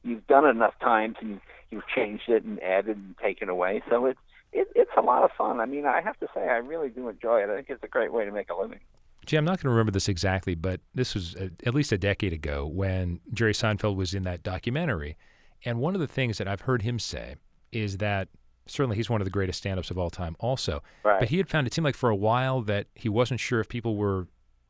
[0.02, 1.40] you've done it enough times and
[1.70, 3.82] you've changed it and added and taken away.
[3.88, 4.18] So it's
[4.52, 5.60] it, it's a lot of fun.
[5.60, 7.50] I mean, I have to say, I really do enjoy it.
[7.50, 8.80] I think it's a great way to make a living.
[9.24, 11.98] Jay, I'm not going to remember this exactly, but this was a, at least a
[11.98, 15.16] decade ago when Jerry Seinfeld was in that documentary.
[15.64, 17.36] And one of the things that I've heard him say
[17.70, 18.28] is that
[18.66, 20.82] certainly he's one of the greatest stand ups of all time, also.
[21.04, 21.20] Right.
[21.20, 23.68] But he had found it seemed like for a while that he wasn't sure if
[23.68, 24.26] people were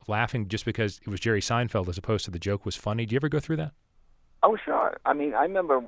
[0.07, 3.07] laughing just because it was Jerry Seinfeld as opposed to the joke was funny.
[3.07, 3.73] Do you ever go through that?
[4.43, 4.99] Oh, sure.
[5.07, 5.81] I mean, I remember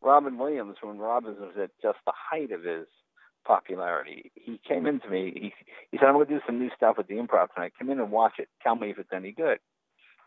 [0.00, 2.86] Robin Williams when Robin was at just the height of his
[3.44, 4.30] popularity.
[4.34, 5.32] He came into me.
[5.34, 5.54] He
[5.90, 7.72] he said, "I'm going to do some new stuff with the improv tonight.
[7.78, 8.48] Come in and watch it.
[8.62, 9.58] Tell me if it's any good."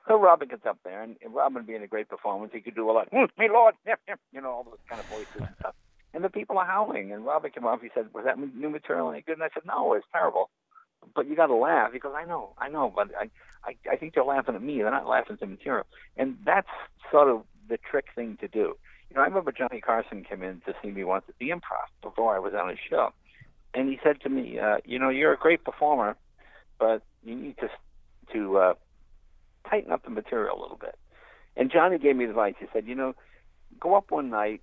[0.07, 2.89] So Robin gets up there, and, and Robin being a great performance, he could do
[2.89, 3.09] a lot.
[3.11, 3.75] Mm, me Lord,
[4.31, 5.75] you know all those kind of voices and stuff.
[6.13, 7.11] And the people are howling.
[7.11, 7.81] And Robin came off.
[7.81, 10.49] He said, "Was that new material any good?" And I said, "No, it's terrible."
[11.13, 11.91] But you got to laugh.
[11.93, 13.29] He goes, "I know, I know, but I,
[13.63, 14.77] I, I think they're laughing at me.
[14.77, 15.85] They're not laughing at the material."
[16.17, 16.69] And that's
[17.11, 18.75] sort of the trick thing to do.
[19.09, 21.87] You know, I remember Johnny Carson came in to see me once at the Improv
[22.01, 23.11] before I was on his show,
[23.73, 26.15] and he said to me, uh, "You know, you're a great performer,
[26.79, 27.69] but you need to
[28.33, 28.73] to uh,
[29.69, 30.95] tighten up the material a little bit."
[31.55, 32.55] And Johnny gave me advice.
[32.59, 33.15] He said, "You know,
[33.79, 34.61] go up one night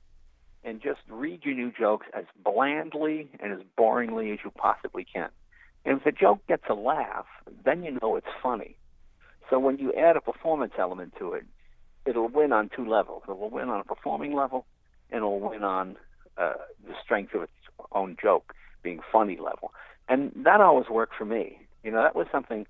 [0.64, 5.28] and just read your new jokes as blandly and as boringly as you possibly can.
[5.84, 7.26] And if the joke gets a laugh,
[7.64, 8.76] then you know it's funny.
[9.50, 11.44] So when you add a performance element to it,
[12.04, 13.22] it'll win on two levels.
[13.28, 14.66] It will win on a performing level,
[15.10, 15.96] and it'll win on
[16.36, 16.54] uh,
[16.86, 17.52] the strength of its
[17.92, 18.54] own joke.
[18.82, 19.72] being funny level,
[20.08, 21.58] and that always worked for me.
[21.82, 22.66] You know, that was something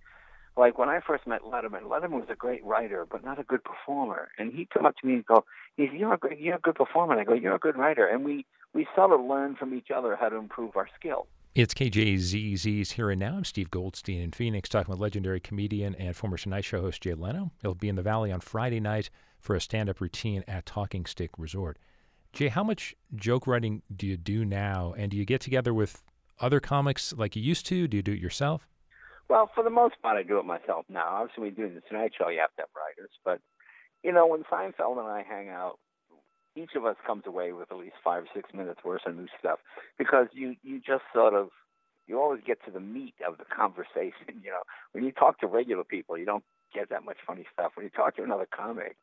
[0.56, 1.82] like when I first met Letterman.
[1.84, 4.28] Letterman was a great writer, but not a good performer.
[4.38, 5.44] And he'd come up to me and go,
[5.76, 8.06] "He's you're a good, you're a good performer." And I go, "You're a good writer,"
[8.06, 11.26] and we we sort of learn from each other how to improve our skill.
[11.54, 13.36] It's KJZZ's Here and Now.
[13.36, 17.12] I'm Steve Goldstein in Phoenix talking with legendary comedian and former Tonight Show host Jay
[17.12, 17.50] Leno.
[17.60, 21.04] He'll be in the Valley on Friday night for a stand up routine at Talking
[21.04, 21.76] Stick Resort.
[22.32, 24.94] Jay, how much joke writing do you do now?
[24.96, 26.02] And do you get together with
[26.40, 27.86] other comics like you used to?
[27.86, 28.66] Do you do it yourself?
[29.28, 31.06] Well, for the most part, I do it myself now.
[31.06, 33.10] Obviously, you do the Tonight Show, you have to have writers.
[33.26, 33.40] But,
[34.02, 35.78] you know, when Seinfeld and I hang out,
[36.56, 39.26] each of us comes away with at least five or six minutes worth of new
[39.38, 39.58] stuff
[39.98, 41.48] because you you just sort of
[42.06, 44.42] you always get to the meat of the conversation.
[44.42, 46.44] You know, when you talk to regular people, you don't
[46.74, 47.72] get that much funny stuff.
[47.74, 48.96] When you talk to another comic,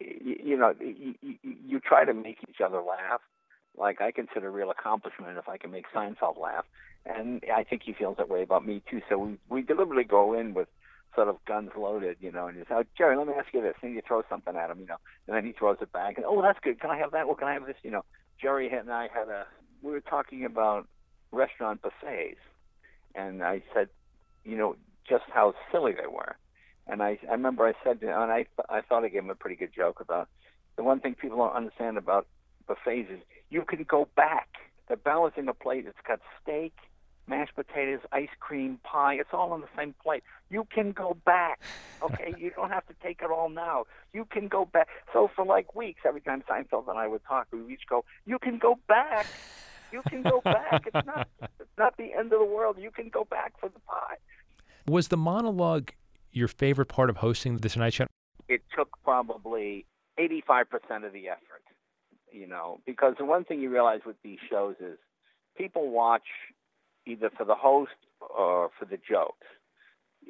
[0.00, 3.20] you, you know, you, you, you try to make each other laugh.
[3.76, 6.64] Like I consider a real accomplishment if I can make Seinfeld laugh,
[7.04, 9.02] and I think he feels that way about me too.
[9.08, 10.68] So we we deliberately go in with
[11.16, 13.62] sort of guns loaded, you know, and you say, oh, Jerry, let me ask you
[13.62, 13.74] this.
[13.82, 16.16] And you throw something at him, you know, and then he throws it back.
[16.16, 16.78] And, oh, that's good.
[16.78, 17.26] Can I have that?
[17.26, 17.76] Well, can I have this?
[17.82, 18.04] You know,
[18.40, 19.46] Jerry and I had a,
[19.82, 20.86] we were talking about
[21.32, 22.38] restaurant buffets.
[23.14, 23.88] And I said,
[24.44, 24.76] you know,
[25.08, 26.36] just how silly they were.
[26.86, 29.34] And I, I remember I said, to, and I, I thought I gave him a
[29.34, 30.28] pretty good joke about
[30.76, 32.26] the one thing people don't understand about
[32.68, 34.48] buffets is you can go back.
[34.86, 35.86] They're balancing a plate.
[35.86, 36.74] It's got steak,
[37.28, 39.14] mashed potatoes, ice cream, pie.
[39.14, 40.22] It's all on the same plate.
[40.50, 41.60] You can go back.
[42.02, 43.84] Okay, you don't have to take it all now.
[44.12, 44.88] You can go back.
[45.12, 48.04] So for like weeks, every time Seinfeld and I would talk, we would each go,
[48.24, 49.26] "You can go back.
[49.92, 50.86] You can go back.
[50.86, 51.28] It's not.
[51.42, 52.76] It's not the end of the world.
[52.78, 54.16] You can go back for the pie."
[54.86, 55.90] Was the monologue
[56.32, 58.06] your favorite part of hosting the Tonight Show?
[58.48, 59.86] It took probably
[60.18, 61.64] 85% of the effort,
[62.30, 64.98] you know, because the one thing you realize with these shows is
[65.56, 66.26] people watch
[67.06, 69.46] either for the host or for the jokes.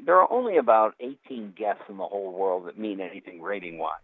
[0.05, 3.95] There are only about 18 guests in the whole world that mean anything rating wise.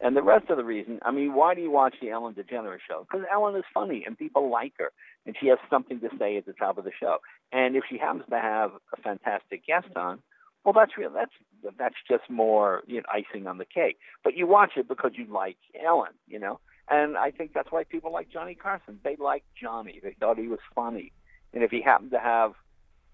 [0.00, 2.80] And the rest of the reason, I mean, why do you watch the Ellen DeGeneres
[2.86, 3.06] show?
[3.08, 4.90] Because Ellen is funny and people like her,
[5.24, 7.18] and she has something to say at the top of the show.
[7.52, 10.20] And if she happens to have a fantastic guest on,
[10.64, 11.10] well, that's real.
[11.10, 11.32] That's
[11.78, 13.98] that's just more you know, icing on the cake.
[14.22, 16.58] But you watch it because you like Ellen, you know.
[16.90, 18.98] And I think that's why people like Johnny Carson.
[19.04, 20.00] They liked Johnny.
[20.02, 21.12] They thought he was funny.
[21.54, 22.52] And if he happened to have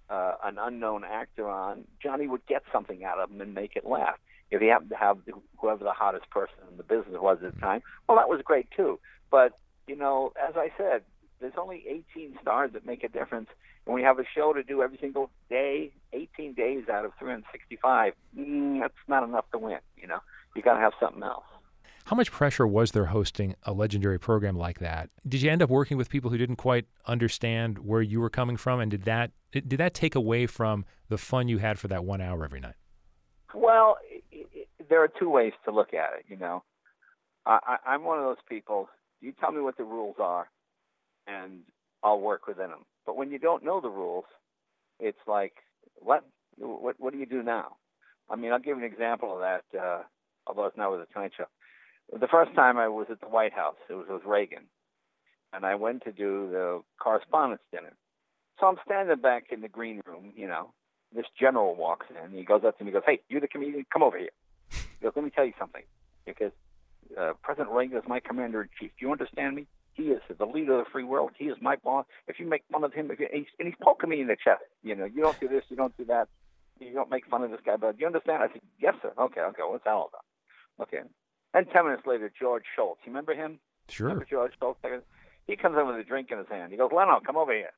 [0.09, 3.87] uh, an unknown actor on, Johnny would get something out of him and make it
[3.87, 4.17] laugh.
[4.51, 5.19] If he happened to have
[5.59, 8.69] whoever the hottest person in the business was at the time, well, that was great
[8.77, 8.99] too.
[9.31, 9.53] But
[9.87, 11.03] you know, as I said,
[11.41, 11.85] there's only
[12.15, 13.49] 18 stars that make a difference,
[13.87, 18.13] and we have a show to do every single day, 18 days out of 365.
[18.37, 19.79] Mm, that's not enough to win.
[19.97, 20.19] You know,
[20.57, 21.45] you got to have something else.
[22.05, 25.11] How much pressure was there hosting a legendary program like that?
[25.27, 28.57] Did you end up working with people who didn't quite understand where you were coming
[28.57, 32.05] from, and did that did that take away from the fun you had for that
[32.05, 32.75] one hour every night?
[33.55, 36.25] Well, it, it, there are two ways to look at it.
[36.29, 36.63] You know,
[37.47, 38.89] I, I, I'm one of those people.
[39.21, 40.49] You tell me what the rules are,
[41.27, 41.61] and
[42.03, 42.87] I'll work within them.
[43.07, 44.25] But when you don't know the rules,
[44.99, 45.55] it's like,
[45.97, 46.25] what
[46.57, 47.77] what what do you do now?
[48.29, 49.79] I mean, I'll give you an example of that.
[49.79, 50.03] Uh,
[50.47, 51.45] although it's not with a Tonight Show
[52.19, 54.65] the first time I was at the White House, it was with Reagan,
[55.53, 57.93] and I went to do the correspondents dinner.
[58.59, 60.73] So I'm standing back in the green room, you know.
[61.15, 62.31] This general walks in.
[62.31, 63.85] He goes up to me, and goes, "Hey, you're the comedian?
[63.93, 64.31] Come over here."
[64.71, 65.83] He goes, "Let me tell you something,
[66.25, 66.53] because
[67.19, 68.93] uh, President Reagan is my commander in chief.
[68.99, 69.67] Do you understand me?
[69.95, 71.33] He is the leader of the free world.
[71.37, 72.07] He is my boss.
[72.29, 74.63] If you make fun of him, and he's, and he's poking me in the chest,
[74.85, 76.29] you know, you don't do this, you don't do that,
[76.79, 77.77] you don't make fun of this guy.
[77.77, 78.43] But do you understand?
[78.43, 79.13] I said, "Yes, sir.
[79.19, 79.63] Okay, okay.
[79.63, 80.25] What's that all about?"
[80.87, 81.03] Okay.
[81.55, 83.01] And 10 minutes later, George Shultz.
[83.05, 83.59] You remember him?
[83.89, 84.09] Sure.
[84.09, 84.79] Remember George Shultz?
[85.47, 86.71] He comes in with a drink in his hand.
[86.71, 87.73] He goes, Leno, come over here.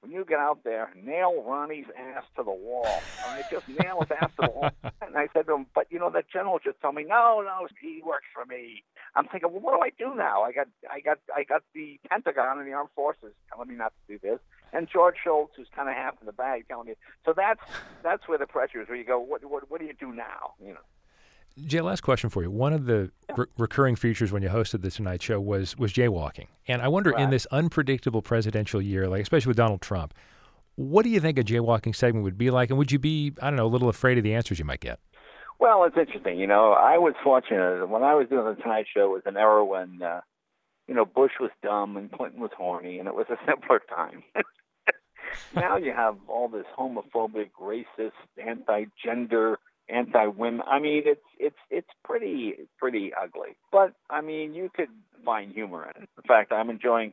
[0.00, 2.86] When you get out there, nail Ronnie's ass to the wall.
[3.24, 4.70] All right, just nail his ass to the wall.
[5.06, 7.68] And I said to him, but you know that general just told me, no, no,
[7.80, 8.82] he works for me.
[9.14, 10.42] I'm thinking, well, what do I do now?
[10.42, 13.92] I got, I got, I got the Pentagon and the armed forces telling me not
[13.92, 14.40] to do this,
[14.72, 16.94] and George Shultz, who's kind of half in the bag, telling me.
[17.26, 17.60] So that's
[18.02, 18.88] that's where the pressure is.
[18.88, 20.54] Where you go, what, what, what do you do now?
[20.64, 20.80] You know.
[21.66, 22.50] Jay, last question for you.
[22.50, 26.46] One of the re- recurring features when you hosted the Tonight Show was was jaywalking,
[26.66, 27.22] and I wonder right.
[27.22, 30.14] in this unpredictable presidential year, like especially with Donald Trump,
[30.76, 33.50] what do you think a jaywalking segment would be like, and would you be, I
[33.50, 34.98] don't know, a little afraid of the answers you might get?
[35.58, 36.38] Well, it's interesting.
[36.38, 39.04] You know, I was fortunate when I was doing the Tonight Show.
[39.04, 40.20] It was an era when, uh,
[40.88, 44.22] you know, Bush was dumb and Clinton was horny, and it was a simpler time.
[45.54, 48.12] now you have all this homophobic, racist,
[48.44, 50.62] anti-gender anti-women.
[50.66, 53.56] I mean, it's it's it's pretty pretty ugly.
[53.70, 54.88] But I mean, you could
[55.24, 56.08] find humor in it.
[56.16, 57.12] In fact, I'm enjoying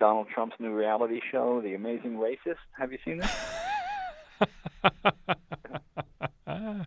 [0.00, 2.56] Donald Trump's new reality show, The Amazing Racist.
[2.78, 3.30] Have you seen that?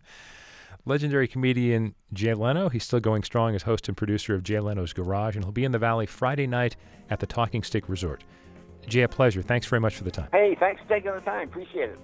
[0.84, 2.68] Legendary comedian Jay Leno.
[2.68, 5.64] He's still going strong as host and producer of Jay Leno's Garage, and he'll be
[5.64, 6.76] in the Valley Friday night
[7.10, 8.24] at the Talking Stick Resort.
[8.86, 9.42] Jay, a pleasure.
[9.42, 10.28] Thanks very much for the time.
[10.32, 11.48] Hey, thanks for taking the time.
[11.48, 11.98] Appreciate it.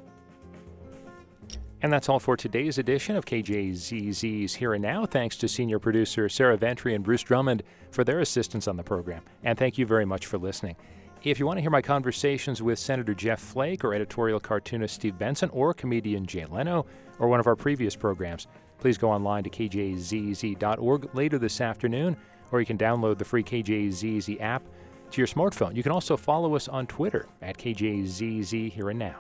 [1.84, 5.04] And that's all for today's edition of KJZZ's Here and Now.
[5.04, 9.22] Thanks to senior producer Sarah Ventre and Bruce Drummond for their assistance on the program.
[9.42, 10.76] And thank you very much for listening.
[11.24, 15.18] If you want to hear my conversations with Senator Jeff Flake or editorial cartoonist Steve
[15.18, 16.86] Benson or comedian Jay Leno
[17.18, 18.46] or one of our previous programs,
[18.78, 22.16] please go online to kjzz.org later this afternoon,
[22.50, 24.62] or you can download the free KJZZ app
[25.10, 25.76] to your smartphone.
[25.76, 29.16] You can also follow us on Twitter at KJZZ Here and Now.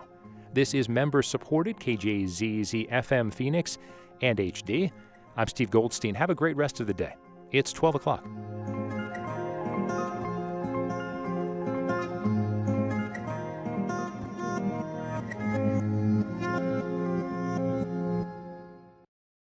[0.54, 3.76] This is member supported KJZZ FM Phoenix
[4.22, 4.92] and HD.
[5.36, 6.14] I'm Steve Goldstein.
[6.14, 7.16] Have a great rest of the day.
[7.50, 8.24] It's 12 o'clock.